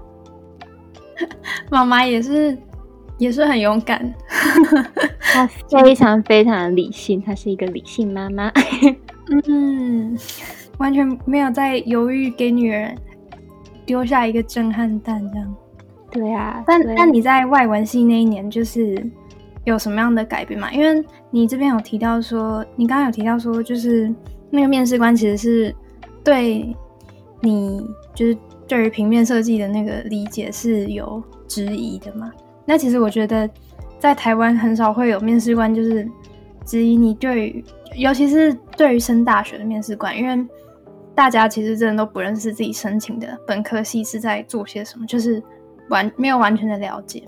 [1.70, 2.56] 妈妈也是
[3.18, 4.12] 也是很勇敢。
[5.20, 8.52] 她非常非常理性，她是一个理性妈妈。
[9.48, 10.16] 嗯，
[10.78, 12.96] 完全没有在犹豫给女人
[13.84, 15.56] 丢下一个震撼弹这样。
[16.10, 19.04] 对啊，但对但你在外文系那一年，就是
[19.64, 20.72] 有什么样的改变吗？
[20.72, 24.14] 因为你这边有提到说，你刚刚有提到说，就是
[24.48, 25.74] 那个面试官其实是
[26.22, 26.74] 对
[27.40, 27.84] 你
[28.14, 28.36] 就是
[28.66, 32.32] 对于平面设计的那个理解是有质疑的嘛？
[32.64, 33.48] 那其实我觉得
[33.98, 36.08] 在台湾很少会有面试官就是
[36.64, 37.64] 质疑你对于，
[37.96, 40.46] 尤其是对于升大学的面试官，因为
[41.14, 45.42] 大家其实真的都不认识自己申请的本科系是在做些什么，就是
[45.88, 47.22] 完没有完全的了解。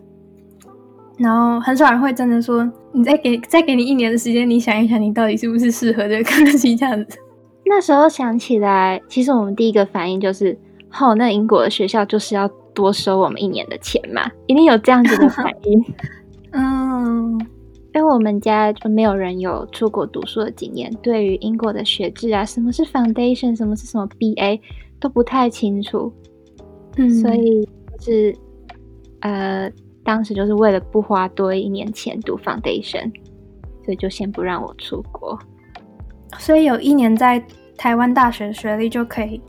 [1.16, 7.18] 然后很少人会真的说，你再给再给你一年的时间，你想一想，你到底是不是适合这个科系这样子。
[7.66, 10.56] 那时候想起来，其实我们第一个反应就是，
[11.00, 15.84] 哦，那英国的学校就是要多收我们一年的钱嘛，一定有这样子的反应。
[16.52, 17.46] 嗯
[17.98, 24.60] 因为我们家就没有人有出国读书的经验，对于英国的学制啊，什么是 foundation，什么是什么 BA
[25.00, 26.12] 都不太清楚，
[26.96, 28.36] 嗯，所以就是
[29.22, 29.68] 呃，
[30.04, 33.10] 当时就是为了不花多一年钱读 foundation，
[33.84, 35.36] 所以就先不让我出国。
[36.38, 37.44] 所以有一年在
[37.76, 39.40] 台湾大学学历就可以，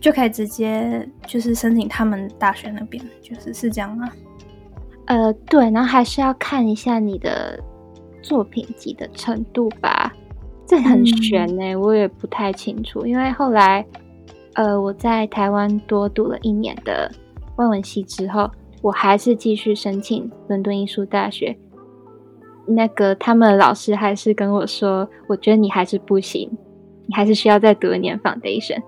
[0.00, 4.08] 就可以直接就是申请他们大学那边，就是是这样吗？
[5.06, 7.58] 呃，对，然后还是要看一下你的
[8.22, 10.12] 作品集的程度吧，
[10.66, 13.04] 这很悬呢、我也不太清楚。
[13.04, 13.84] 因为后来，
[14.54, 17.10] 呃，我在台湾多读了一年的
[17.56, 21.56] 外文系之后，我还是继续申请伦敦艺术大学。
[22.64, 26.48] 那个他们的老师还是跟我说，我觉得你还是不行，
[27.06, 28.80] 你还是需要再读一年 foundation。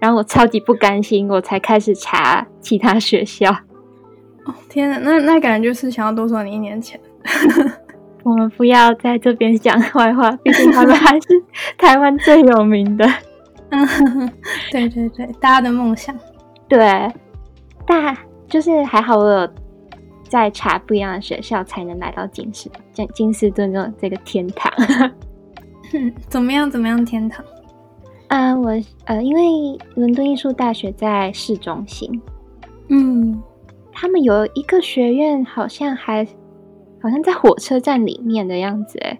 [0.00, 3.50] 然后我超级不甘心，我才开始查其他学校。
[4.44, 6.98] 哦天哪，那那感觉就是想要多收你一年钱。
[8.22, 11.28] 我们不要在这边讲坏话，毕竟他们还是
[11.78, 13.06] 台湾最有名的。
[13.70, 14.30] 嗯，
[14.70, 16.14] 对对对，大家的梦想。
[16.68, 17.12] 对，
[17.86, 18.16] 但
[18.48, 19.48] 就是还好我有
[20.28, 24.72] 在查不一样的学校，才能来到金士金金斯顿这这个天堂。
[25.94, 26.70] 嗯，怎么样？
[26.70, 27.04] 怎么样？
[27.04, 27.44] 天堂？
[28.28, 28.70] 嗯、我
[29.06, 32.22] 呃，因为伦敦艺术大学在市中心，
[32.88, 33.42] 嗯，
[33.92, 36.24] 他们有一个学院，好像还
[37.00, 39.18] 好像在火车站里面的样子，哎，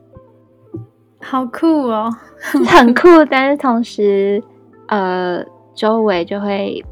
[1.20, 2.10] 好酷哦。
[2.66, 4.42] 很酷，但是同时，
[4.88, 6.84] 呃，周围就会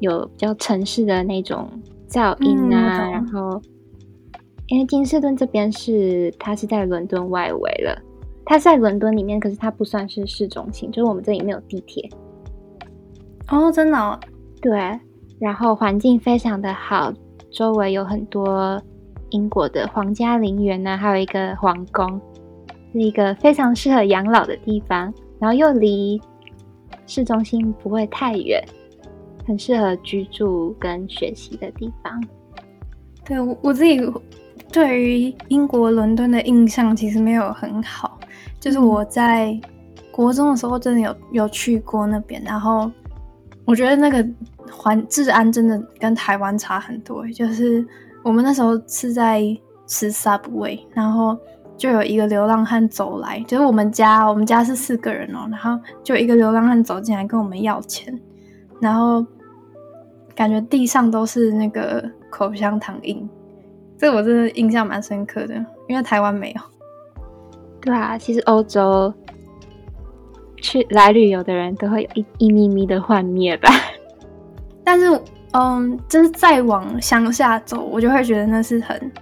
[0.00, 1.68] 有比较城市的那种
[2.08, 3.60] 噪音啊，懂然后
[4.68, 7.96] 因为金士顿这边是它是在伦敦外围了，
[8.44, 12.08] 它是在伦敦里面，可是它不算是市中心，就是我们这里没有地铁，
[13.48, 14.18] 哦，真的哦。
[14.60, 14.98] 对，
[15.38, 17.12] 然后环境非常的好，
[17.50, 18.82] 周围有很多
[19.30, 22.20] 英国的皇家陵园呢，还有一个皇宫，
[22.92, 26.20] 是一个非常适合养老的地方，然后又离
[27.06, 28.62] 市中心不会太远，
[29.46, 32.22] 很适合居住跟学习的地方。
[33.24, 34.00] 对我我自己
[34.72, 38.18] 对于英国伦敦的印象其实没有很好，
[38.60, 39.58] 就是我在
[40.12, 42.90] 国中的时候真的有有去过那边，然后
[43.64, 44.24] 我觉得那个
[44.70, 47.86] 环治安真的跟台湾差很多欸，就是
[48.26, 49.40] 我们那时候是在
[49.86, 51.38] 吃 Subway，然后
[51.76, 58.12] 就有一个流浪汉走来，就是我们家我们家是四个人哦，然后就有一个流浪汉走进来跟我们要钱，
[58.80, 59.24] 然后
[60.34, 63.30] 感觉地上都是那个口香糖印，
[63.96, 65.54] 这我真的印象蛮深刻的，
[65.86, 66.60] 因为台湾没有。
[67.80, 69.14] 对啊，其实欧洲
[70.56, 73.68] 去来旅游的人都会有一一咪咪的幻灭吧。
[74.82, 75.06] 但是，
[75.56, 79.12] 嗯，就是再往乡下走，我就会觉得那是很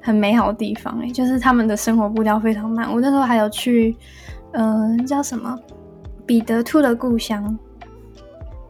[0.00, 2.88] 很美好的地方哎，就是他们的生活步调非常慢。
[2.92, 3.96] 我那时候还有去，
[4.52, 5.58] 嗯、叫什么
[6.24, 7.58] 彼得兔的故乡，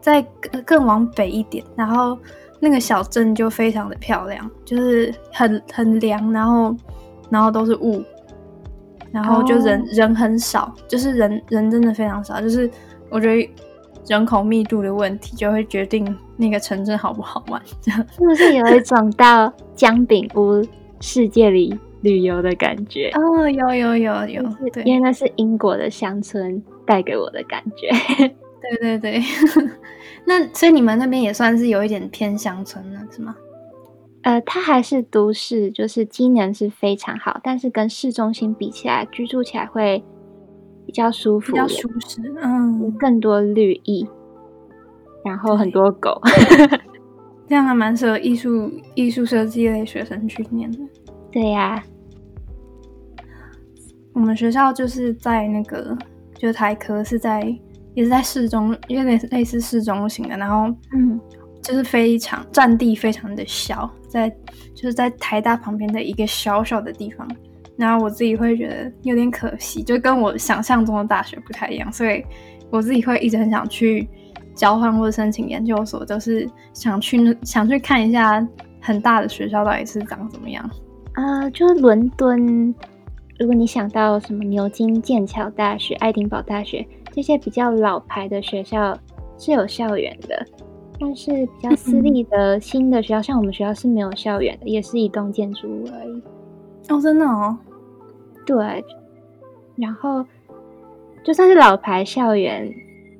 [0.01, 2.17] 在更更往北一点，然后
[2.59, 6.75] 那个小镇就非常的漂亮，就是很很凉，然后
[7.29, 8.03] 然后都是雾，
[9.11, 12.67] 然后就人、哦人很少，就是人人真的非常少，就是
[13.11, 13.53] 我觉得
[14.07, 17.61] 人口密度的问题就会决定那个城镇好不好玩。
[17.81, 20.63] 这样，是不是有一种到姜饼屋
[21.01, 23.09] 世界里旅游的感觉？
[23.15, 27.89] 哦，有有有有，就是对因为那是英国的乡村带给我的感觉。
[28.61, 29.21] 对 对对。
[30.27, 33.35] 那所以你们那边也算是有一点偏乡村了，是吗？
[34.23, 40.03] 呃，它还是都市，就是机能是非常好，但是跟市中心比起来，居住起来会
[40.85, 44.07] 比较舒服，比较舒适，有嗯，更多绿意，
[45.23, 46.21] 然后很多狗。
[47.47, 50.79] 这样还蛮适合艺术艺术设计类学生去念的。
[51.31, 51.83] 对呀、
[54.13, 55.95] 我们学校就是在那个，
[56.39, 57.41] 就是台科是在
[57.93, 61.19] 也是在市中，有点类似市中心的，然后嗯，
[61.61, 64.27] 就是非常占地非常的小，在
[64.73, 67.27] 就是在台大旁边的一个小小的地方。
[67.77, 72.23] 然后我自己会觉得有点可惜，就跟我想象中的大学不太一样，所以
[72.69, 74.07] 我自己会一直很想去
[74.55, 78.45] 交换或者申请研究所，就是想去想去看一下
[78.81, 80.69] 很大的学校到底是长怎么样。
[81.15, 82.73] 呃，就是伦敦，
[83.39, 88.97] 如果你想到什么牛津、剑桥大学、爱丁堡大学这些比较老牌的学校
[89.37, 90.45] 是有校园的，
[90.99, 96.23] 但是比较私立的新的学校，像我们学校是没有校园的，也是一栋建筑物而已。
[96.89, 97.57] 哦，真的哦，
[98.45, 98.83] 对，
[99.75, 100.25] 然后
[101.23, 102.71] 就算是老牌校园，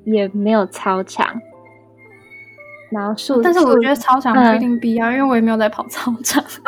[0.04, 1.26] 也没有操场，
[2.90, 6.42] 然后树，但是我觉得操场嗯不一定必要，因为我也没有在跑操场。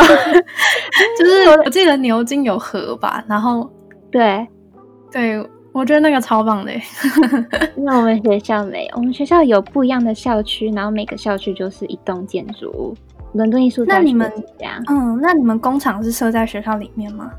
[1.18, 3.70] 就是我记得牛津有河吧，然后
[4.10, 4.46] 对，
[5.12, 6.82] 对我觉得那个超棒的耶。
[7.76, 12.96] 因为我们学校没有，我们学校有不一样的校区，然后每个校区就是一栋建筑物。
[13.34, 14.32] 伦敦艺术大学那你们？
[14.88, 17.30] 嗯，那你们工厂是设在学校里面吗？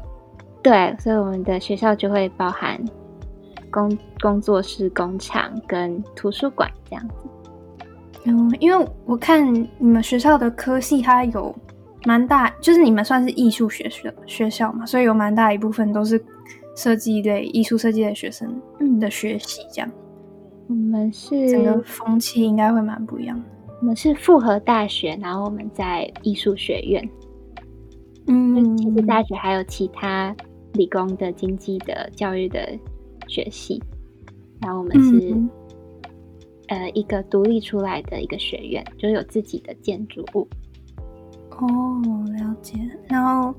[0.61, 2.79] 对，所以我们的学校就会包含
[3.71, 7.13] 工工作室、工厂跟图书馆这样子。
[8.25, 11.55] 嗯，因为我看你们学校的科系，它有
[12.05, 16.21] 蛮大，就是你们算是艺术学学学校嘛，所以有蛮大一部分都是
[16.75, 18.61] 设计类、艺术设计类学生
[18.99, 19.89] 的学习，这样
[20.67, 23.45] 我们是整个风气应该会蛮不一样的。
[23.79, 27.09] 我们是复合大学，然后我们在艺术学院。
[28.27, 30.35] 嗯，其实大学还有其他
[30.73, 32.69] 理工的、经济的、教育的
[33.27, 33.81] 学系，
[34.61, 35.49] 然后我们是、嗯
[36.67, 40.47] 呃一个独立出来的一个学院，就是有自己的建筑物。
[41.49, 41.99] 哦，
[42.37, 42.77] 了解。
[43.07, 43.51] 然后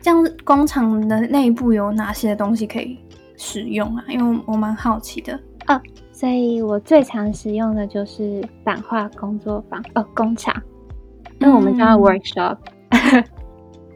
[0.00, 2.96] 这样子工厂的内部有哪些东西可以
[3.36, 4.04] 使用啊？
[4.08, 5.38] 因为我我蛮好奇的。
[6.12, 10.54] 所以我最常使用的就是版画工作坊哦，工厂，
[11.40, 12.56] 因为我们叫 workshop，、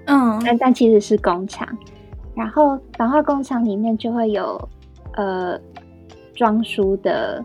[0.07, 1.69] 嗯 但但其实是工厂。
[2.39, 4.57] 然后版画工厂里面就会有
[5.14, 5.59] 呃
[6.34, 7.45] 装书的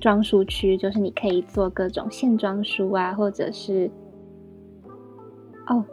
[0.00, 3.90] 装书区，就是你可以做各种线装书啊，或者是
[5.66, 5.84] 哦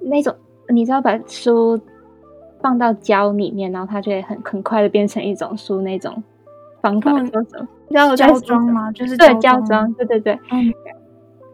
[0.00, 0.34] 那种
[0.70, 1.78] 你知道把书
[2.62, 6.22] 放到胶里面，然后它就会很很快的变成一种书那种
[6.80, 7.68] 方法嗯叫什么？
[7.88, 8.60] 你知道我在胶说什么？
[8.62, 8.92] 装吗？
[8.92, 9.60] 就是对，胶。
[9.60, 10.38] 装，对对对。
[10.50, 10.72] 嗯，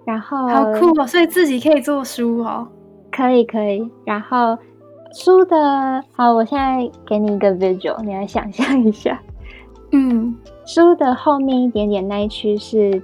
[0.04, 1.06] 然后好酷哦！
[1.06, 2.68] 所以自己可以做书哦。
[3.10, 4.56] 可以可以，然后
[5.16, 9.18] 书的好，我现在给你一个 visual，你来想象一下，
[9.92, 10.36] 嗯，
[10.66, 13.02] 书的后面一点点那一区是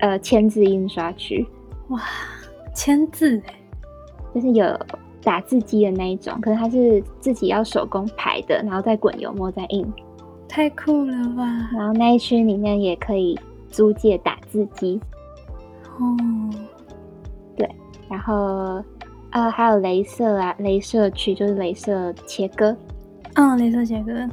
[0.00, 1.46] 呃签字印刷区，
[1.88, 1.98] 哇，
[2.74, 3.38] 签字。
[3.38, 3.54] 欸
[4.34, 4.78] 就是有
[5.22, 9.90] 打字机的那一种，可是它是自己要手工排的，然后再滚油墨再印，
[10.46, 11.70] 太酷了吧！
[11.72, 13.36] 然后那一区里面也可以
[13.68, 15.00] 租借打字机，
[15.98, 16.14] 哦，
[17.56, 17.68] 对
[18.06, 18.84] 然后
[19.30, 22.76] 呃还有镭射啊，镭射区就是镭射切割，
[23.34, 24.28] 嗯，镭射切割，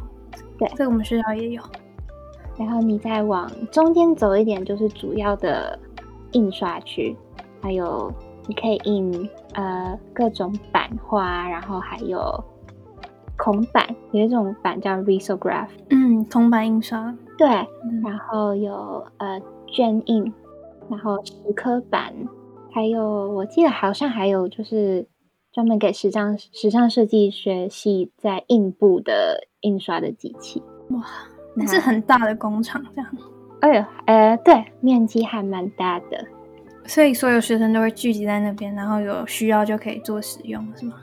[0.57, 1.61] 对这个我们学校也有。
[2.57, 5.77] 然后你再往中间走一点，就是主要的
[6.31, 7.15] 印刷区，
[7.61, 8.09] 还有
[8.47, 12.41] 你可以印呃各种版画，然后还有
[13.37, 17.13] 孔版，有一种版叫 risograph，嗯，铜版印刷。
[17.37, 19.37] 对，嗯然后有呃
[19.67, 20.33] 卷印，
[20.89, 22.13] 然后石刻版，
[22.75, 25.07] 还有我记得好像还有就是
[25.53, 30.61] 专门给时尚时尚设计学系在印布的印刷的机器。
[30.89, 31.01] 哇，
[31.55, 33.09] 那是很大的工厂，这样，
[33.61, 36.25] 哎呦，呃，对，面积还蛮大的。
[36.85, 40.95] 所以所有学生都会聚集在那边，然后有需要就可以做使用，是吗？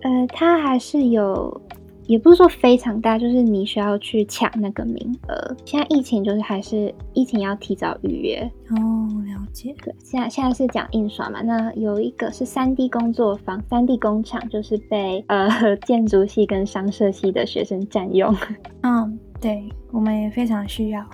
[0.00, 1.60] 呃，它还是有，
[2.06, 4.96] 也不是说非常大，就是你需要去抢那个名
[5.28, 5.56] 额。
[5.64, 8.50] 现在疫情就是还是疫情要提早预约。
[8.70, 9.74] 哦，了解。
[9.82, 18.34] 对，现在现在是讲印刷嘛，那有一个是三 D 工作坊，三 D 工厂就是被呃 建筑系跟商社系的学生占用。
[18.82, 21.04] 嗯，对，我们也非常需要。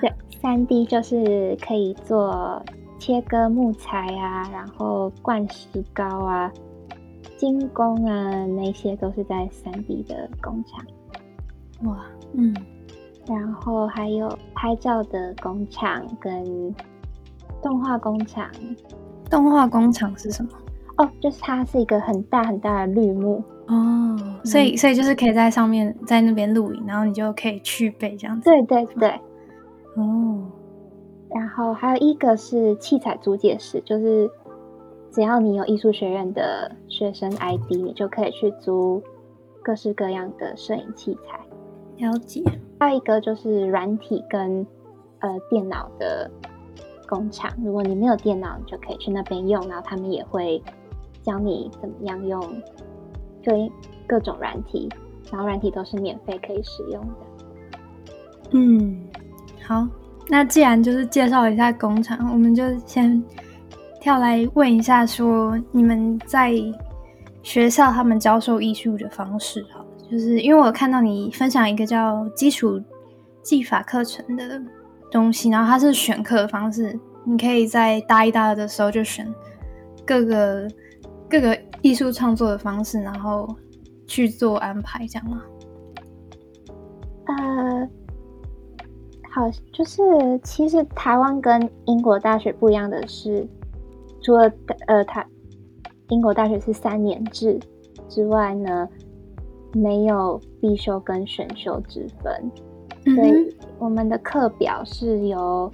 [0.00, 0.10] 对，
[0.40, 2.62] 三 D 就是可以做
[2.98, 6.50] 切割木材啊，然后灌石膏啊、
[7.40, 10.84] 精工啊，那些都是在三 D 的工厂。
[11.88, 12.54] 哇，嗯，
[13.26, 16.74] 然后还有拍照的工厂跟
[17.62, 18.46] 动画工厂。
[19.30, 20.50] 动画工厂是什么？
[20.98, 28.50] 哦，就是它是一个很大很大的绿幕，哦，所以所以就是可以在上面在那边录影，然后你就可以去背这样子。
[28.50, 29.08] 对对对。
[29.96, 30.44] 哦，
[31.34, 34.30] 然后还有一个是器材租借室，就是
[35.12, 39.02] 只要你有艺术学院的学生 ID，你就可以去租
[39.62, 41.40] 各式各样的摄影器材。
[41.96, 42.42] 了解。
[42.78, 44.66] 还有一个就是软体跟
[45.18, 46.30] 呃电脑的
[47.06, 50.62] 工厂，如果你没有电脑，你就可以去那边用，然后他们也会
[51.22, 52.40] 教你怎么样用
[53.44, 53.52] 各
[54.06, 54.88] 各种软体，
[55.30, 58.50] 然后软体都是免费可以使用的。
[58.52, 59.04] 嗯，
[59.62, 59.86] 好，
[60.28, 63.22] 那既然就是介绍一下工厂，我们就先
[64.00, 66.54] 跳来问一下，说你们在
[67.42, 72.80] 学校他们教授艺术的方式，哈，就是因为我看到你分享一个叫基础
[73.42, 74.60] 技法课程的
[75.10, 79.26] 东西，然后它是选课的方式，你可以在大一、大二的时候就选
[80.06, 80.66] 各个
[81.28, 83.54] 各个艺术创作的方式，然后
[84.06, 85.42] 去做安排，这样吗？
[87.26, 87.88] 呃，
[89.30, 90.02] 好，就是
[90.42, 93.46] 其实台湾跟英国大学不一样的是，
[94.22, 94.52] 除了
[94.86, 95.26] 呃，他
[96.08, 97.58] 英国大学是三年制
[98.08, 98.88] 之外呢，
[99.72, 102.52] 没有必修跟选修之分，
[103.06, 105.70] 嗯所以我们的课表是由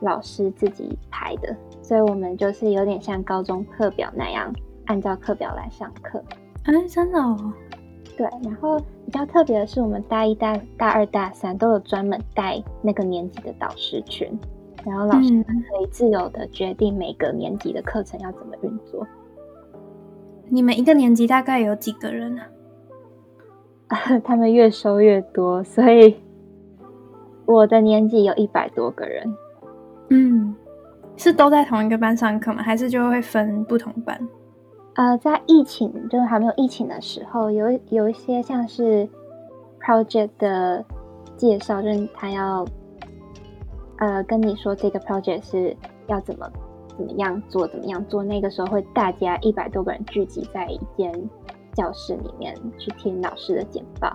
[0.00, 4.52] 老师自己排的，所以我们就是有点像高中课表那样，
[4.86, 6.22] 按照课表来上课。
[6.64, 7.52] 哎，真的哦。
[8.14, 14.28] 对，然后比较特别的是，我们大一、大大二、大三都有专门带那个年级的导师群，
[14.84, 19.06] 然后老师嗯可以自由的决定每个年级的课程要怎么运作。
[20.48, 22.46] 你们一个年级大概有几个人啊？
[24.24, 26.16] 他们越收越多，所以
[27.46, 29.34] 我的年级有一百多个人。
[30.10, 30.54] 嗯，
[31.16, 32.62] 是都在同一个班上课吗？
[32.62, 34.28] 还是就会分不同班？
[34.94, 39.08] 呃，在疫情就是还没有疫情的时候，有有一些像是
[39.80, 40.84] project 的
[41.34, 42.66] 介绍，就是他要
[44.02, 45.76] 呃跟你说这个 project 是
[46.08, 46.50] 要怎么
[46.88, 48.20] 怎么样做，怎么样做。
[48.24, 51.12] 那个时候会大家一百多个人聚集在一间
[51.72, 54.12] 教室里面去听老师的简报。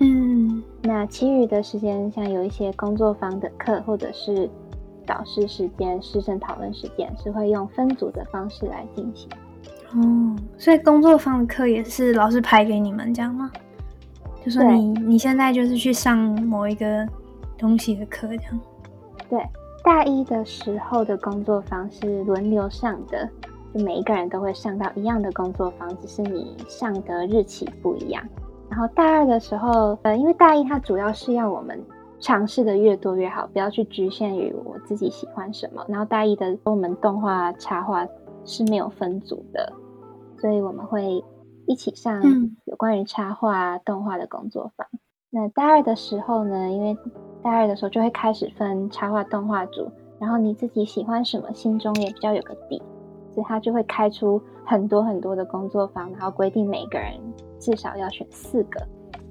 [0.00, 4.50] 嗯那其余的时间，像有一些工作坊的课，或者是
[5.06, 9.28] 导师时间、师生讨论时间，是会用分组的方式来进行。
[9.92, 13.48] 哦，所以工作坊的课也是老师排给你们这样吗？
[14.44, 17.06] 就说你你现在就是去上某一个
[17.56, 18.60] 东西的课这样。
[19.28, 19.42] 对，
[19.82, 23.28] 大一的时候的工作坊是轮流上的，
[23.72, 28.22] 就每一个人都会上到一样的工作坊，只是你上的日期不一样。
[28.70, 31.80] 然后大二的时候，呃，因为大一它主要是要我们
[32.18, 35.84] 尝试的越多越好，不要去局限于我自己喜欢什么。
[35.88, 38.06] 然后大一的我们动画、插画
[38.44, 39.72] 是没有分组的，
[40.38, 41.22] 所以我们会
[41.66, 44.86] 一起上嗯有关于插画、动画的工作坊。
[45.30, 46.96] 那大二的时候呢，因为
[47.44, 49.88] 大二的时候就会开始分插画、动画组，
[50.18, 52.82] 然后你自己喜欢什么，心中也比较有个底，
[53.32, 57.12] 所以他就会开出很多很多的工作坊，然后规定每个人
[57.60, 58.80] 至少要选四个。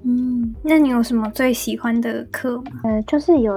[0.04, 2.64] 嗯，那你有什么最喜欢的课吗？
[2.84, 3.52] 呃，就是有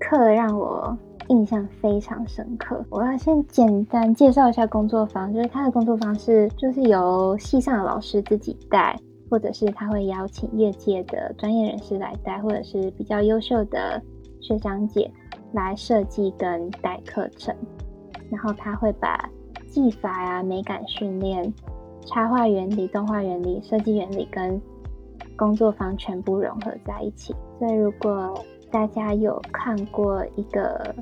[0.00, 0.96] 课让我
[1.28, 2.84] 印象非常深刻。
[2.88, 8.98] 我要先简单介绍一下工作坊，就是他的工作坊是就是由系上的老师自己带，
[9.30, 14.00] 或者是他会邀请业界的专业人士来带，或者是比较优秀的
[14.40, 15.10] 学长姐
[15.52, 17.54] 来设计跟带课程。
[18.30, 19.28] 然后他会把
[19.68, 21.52] 技法啊、美感训练、
[22.06, 24.60] 插画原理、动画原理、设计原理跟
[25.36, 27.34] 工作坊全部融合在一起。
[27.58, 30.94] 所以如果大家有看过一个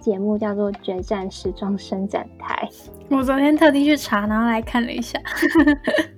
[0.00, 2.68] 节目叫做《决战时装伸展台》，
[3.16, 5.18] 我昨天特地去查，然后来看了一下，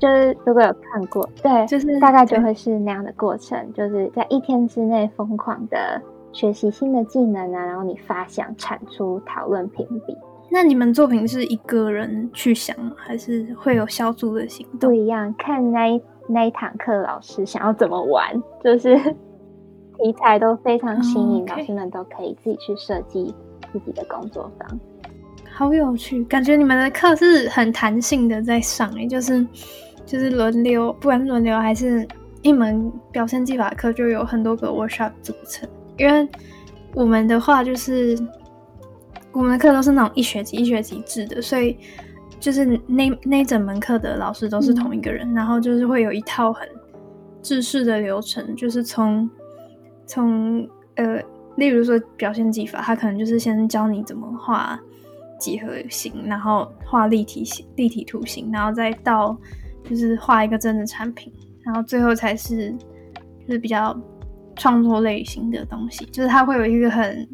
[0.00, 6.00] 就是如果有看过，对，就是大概就会是那样的过程，就是在一天之内疯狂的
[6.32, 10.16] 学习新的技能啊，然后你发想、产出、讨论、评比，
[10.50, 12.76] 那你们作品是一个人去想？
[12.96, 14.90] 还是会有小组的行动？
[14.90, 15.34] 不一样。
[15.36, 18.96] 看那一那一堂课老师想要怎么玩，就是
[19.98, 23.34] 题材都非常新颖，老师们都可以自己去设计
[23.72, 24.80] 自己的工作坊。
[25.50, 29.44] 好有趣，感觉你们的课是很弹性的在上诶，就是
[30.08, 32.08] 就是轮流，不管是轮流还是
[32.40, 35.68] 一门表现技法课，就有很多个 workshop 组成。
[35.98, 36.26] 因为
[36.94, 38.18] 我们的话就是
[39.32, 41.76] 我们的课都是那种一学期一学期制的，所以
[42.40, 46.66] 就是那那整门课的老师都是同一个人，然后就是会有一套很
[47.42, 49.28] 制式的流程，就是从
[50.06, 51.20] 从呃，
[51.56, 54.80] 例如说表现技法，他可能就是先教你怎么画
[55.38, 59.36] 几何形，然后画立体形、立体图形，然后再到
[59.88, 61.32] 就是画一个真的产品，
[61.62, 62.70] 然后最后才是
[63.46, 63.98] 就是比较
[64.56, 67.26] 创作类型的东西，就是它会有一个很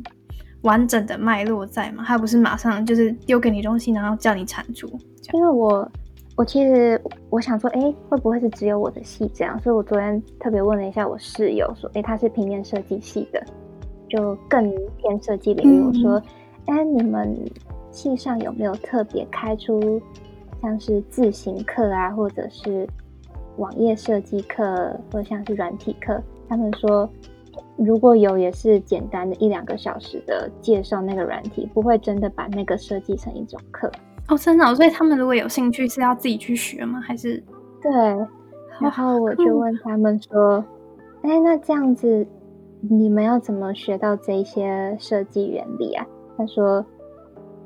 [0.62, 4.88] 完整的脉络在嘛，它不是马上就是丢给你东西，然后叫你产出。
[5.32, 5.90] 因为我
[6.36, 7.00] 我其实
[7.30, 9.61] 我想说，哎，会不会是只有我的系这样？
[9.61, 13.42] 所以我昨天特别问了一下我室友，说，哎，他是平面设计系的，
[14.09, 15.78] 就更偏设计领域。
[15.80, 16.22] 嗯我说，
[16.66, 17.36] 哎，你们
[17.90, 20.00] 系上有没有特别开出
[20.65, 22.89] 像是自行课啊，或者是
[23.59, 26.21] 网页设计课，或者像是软体课？
[26.49, 27.09] 他们说。
[27.77, 33.91] 如果有，也是简单的一两个小时的介绍那个软体，不会真的把那个设计成一种课。
[34.29, 37.01] 哦，真的哦、所以他们如果有兴趣是要自己去学吗？
[37.01, 37.43] 还是
[37.83, 37.93] 对，
[38.81, 40.65] 然后我就问他们说
[41.23, 42.25] ：“哎，那这样子，
[42.81, 46.07] 你们要怎么学到这一些设计原理啊？”
[46.39, 46.85] 他说：“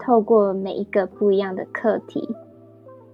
[0.01, 2.27] 透过每一个不一样的课题，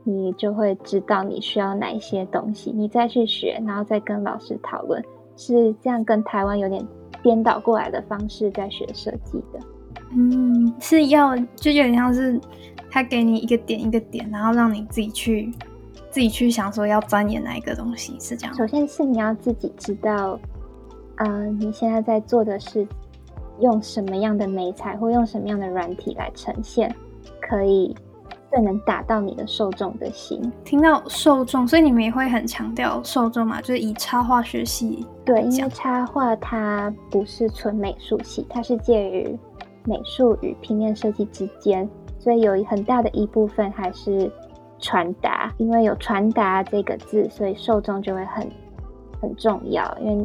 [0.04, 5.02] 你就会知道你需要哪一些东西，你再去学，然后再跟老师讨论，
[5.36, 6.86] 是这样跟台湾有点
[7.22, 9.58] 颠倒过来的方式在学设计的。”
[10.16, 12.38] 嗯，是要就有点像是
[12.90, 15.52] 他给你一个点一个点，然后让你自己去
[16.10, 18.54] 自己去想说要钻研哪一个东西，是这样。
[18.54, 20.38] 首先是你要自己知道，
[21.16, 22.86] 呃，你现在在做的是
[23.60, 26.94] 用什么样的美材或用什么样的软体来呈现，
[27.40, 27.96] 可以
[28.54, 30.40] 最能打到你的受众的心。
[30.64, 39.36] 听到受众，所以你们也会很强调受众嘛，就是以插画学习对，因为插画它不是纯美术系，它是介于
[39.84, 41.88] 美术与平面设计之间，
[42.20, 44.30] 所以有很大的一部分还是
[44.78, 45.52] 传达。
[45.58, 48.48] 因为有传达这个字，所以受众就会很
[49.20, 49.84] 很重要。
[50.00, 50.24] 因为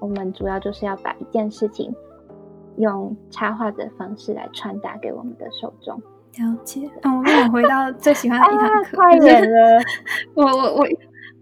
[0.00, 1.90] 我们主要就是要把一件事情
[2.76, 5.98] 用插画的方式来传达给我们的受众。
[6.38, 6.86] 了解。
[7.02, 9.82] 啊，我们回到最喜欢的一堂课，太就是远了，
[10.34, 10.86] 我我我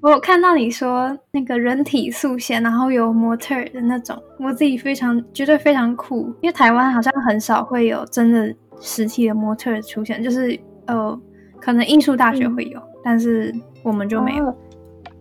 [0.00, 11.20] 我有看到你说那个人体速写，然后有模特儿的那种，我自己非常觉得非常酷，因为台湾好像很少会有真的实体的模特儿出现，就是呃，
[11.60, 14.46] 可能艺术大学会有，但是我们就没有。
[14.46, 14.54] 哦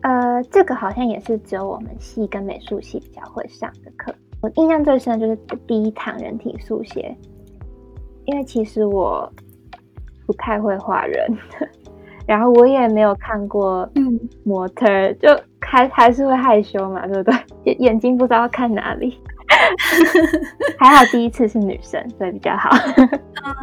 [0.01, 4.13] 呃，这个好像也是只有我们系跟美术系比较会上的课。
[4.41, 7.13] 我印象最深的就是第一堂人体速写，
[8.25, 9.29] 因为其实我
[10.27, 11.37] 不太会画人，
[12.27, 15.29] 然后我也没有看过嗯，模特儿，就
[15.61, 17.39] 还还是会害羞嘛，对不对？
[17.65, 19.19] 眼眼睛不知道看哪里。
[20.77, 22.69] 还好第一次是女生，所以比较好。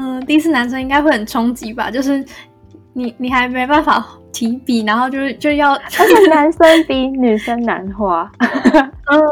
[0.00, 2.24] 嗯，第一次男生应该会很冲击吧，就是
[2.94, 8.30] 你你还没办法提笔，然后就是就要，而且男生比女生难画。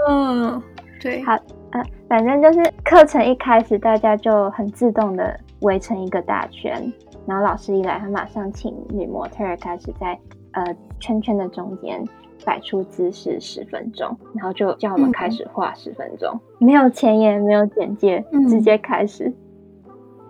[0.09, 0.63] 嗯，
[1.01, 1.33] 对，好
[1.73, 6.93] 呃，反正就是课程一开始，大家就很自动的围成一个大圈，
[7.27, 10.19] 然后老师一来，他马上请女模特儿开始在
[10.53, 12.03] 呃圈圈的中间
[12.45, 19.33] 摆出姿势十分钟，然后就叫我们开始画十分钟，没有前言，没有简介，嗯直接开始。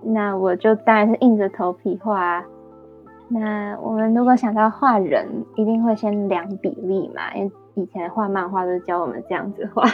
[0.04, 2.44] 那我就当然是硬着头皮画啊。
[3.28, 5.26] 那我们如果想到画人，
[5.56, 9.84] 一定会先量比例嘛，因为以前画漫画都是教我们这样子画。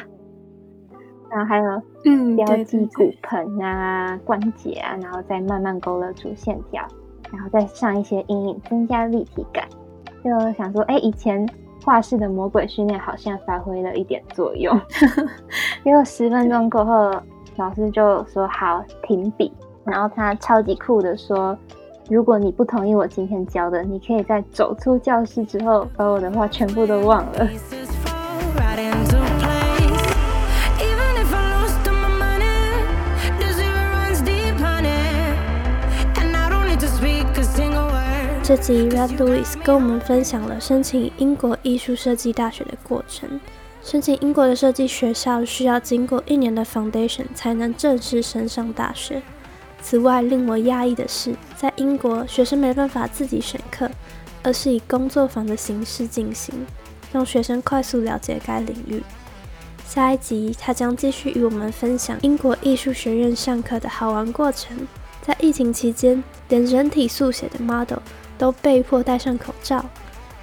[1.30, 6.82] 然后还有嗯，标记骨盆啊、关节啊，然后再慢慢勾勒出线条，
[7.32, 9.66] 然后再上一些阴影，增加立体感。
[10.24, 11.48] 就想说，哎，以前
[11.84, 14.78] 画室的魔鬼训练好像发挥了一点作用。
[15.84, 17.12] 结果十分钟过后，
[17.56, 19.52] 老师就说好停笔，
[19.84, 21.56] 然后他超级酷的说。
[22.10, 27.46] 如果你不同意我今天教的，你可以在走出教室之后，把我的话全部都忘了。
[38.48, 43.38] 这集 Red Louis 跟我们分享了申请英国艺术设计大学的过程。
[43.82, 49.20] 申请英国的设计学校需要经过一年的 foundation 才能正式升上大学。
[49.82, 53.90] 此外，令我讶异的是，在英国学生没办法自己选课，
[54.42, 56.54] 而是以工作坊的形式进行，
[57.12, 59.02] 让学生快速了解该领域。
[59.84, 64.88] 下一集，他将继续与我们分享英国艺术学院上课的好玩过程。
[65.20, 67.98] 在疫情期间，连人体速写的 model
[68.38, 69.84] 都被迫戴上口罩，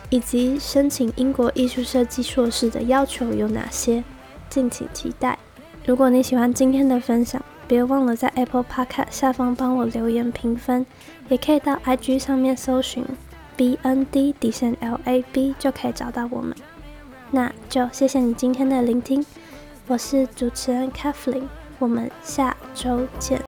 [0.10, 4.04] 以及申请英国艺术设计硕士的要求有哪些，
[4.50, 5.40] 敬请期待。
[5.86, 10.86] 如果你喜欢今天的分享，别忘了在 Apple Podcast 下方帮我留言评分，
[11.30, 13.04] 也可以到 IG 上面搜寻
[13.56, 16.56] B N D 底线 L A B 就可以找到我们。
[17.32, 19.26] 那就谢谢你今天的聆听，
[19.88, 21.48] 我是主持人 Kathleen，
[21.80, 23.42] 我们下周见。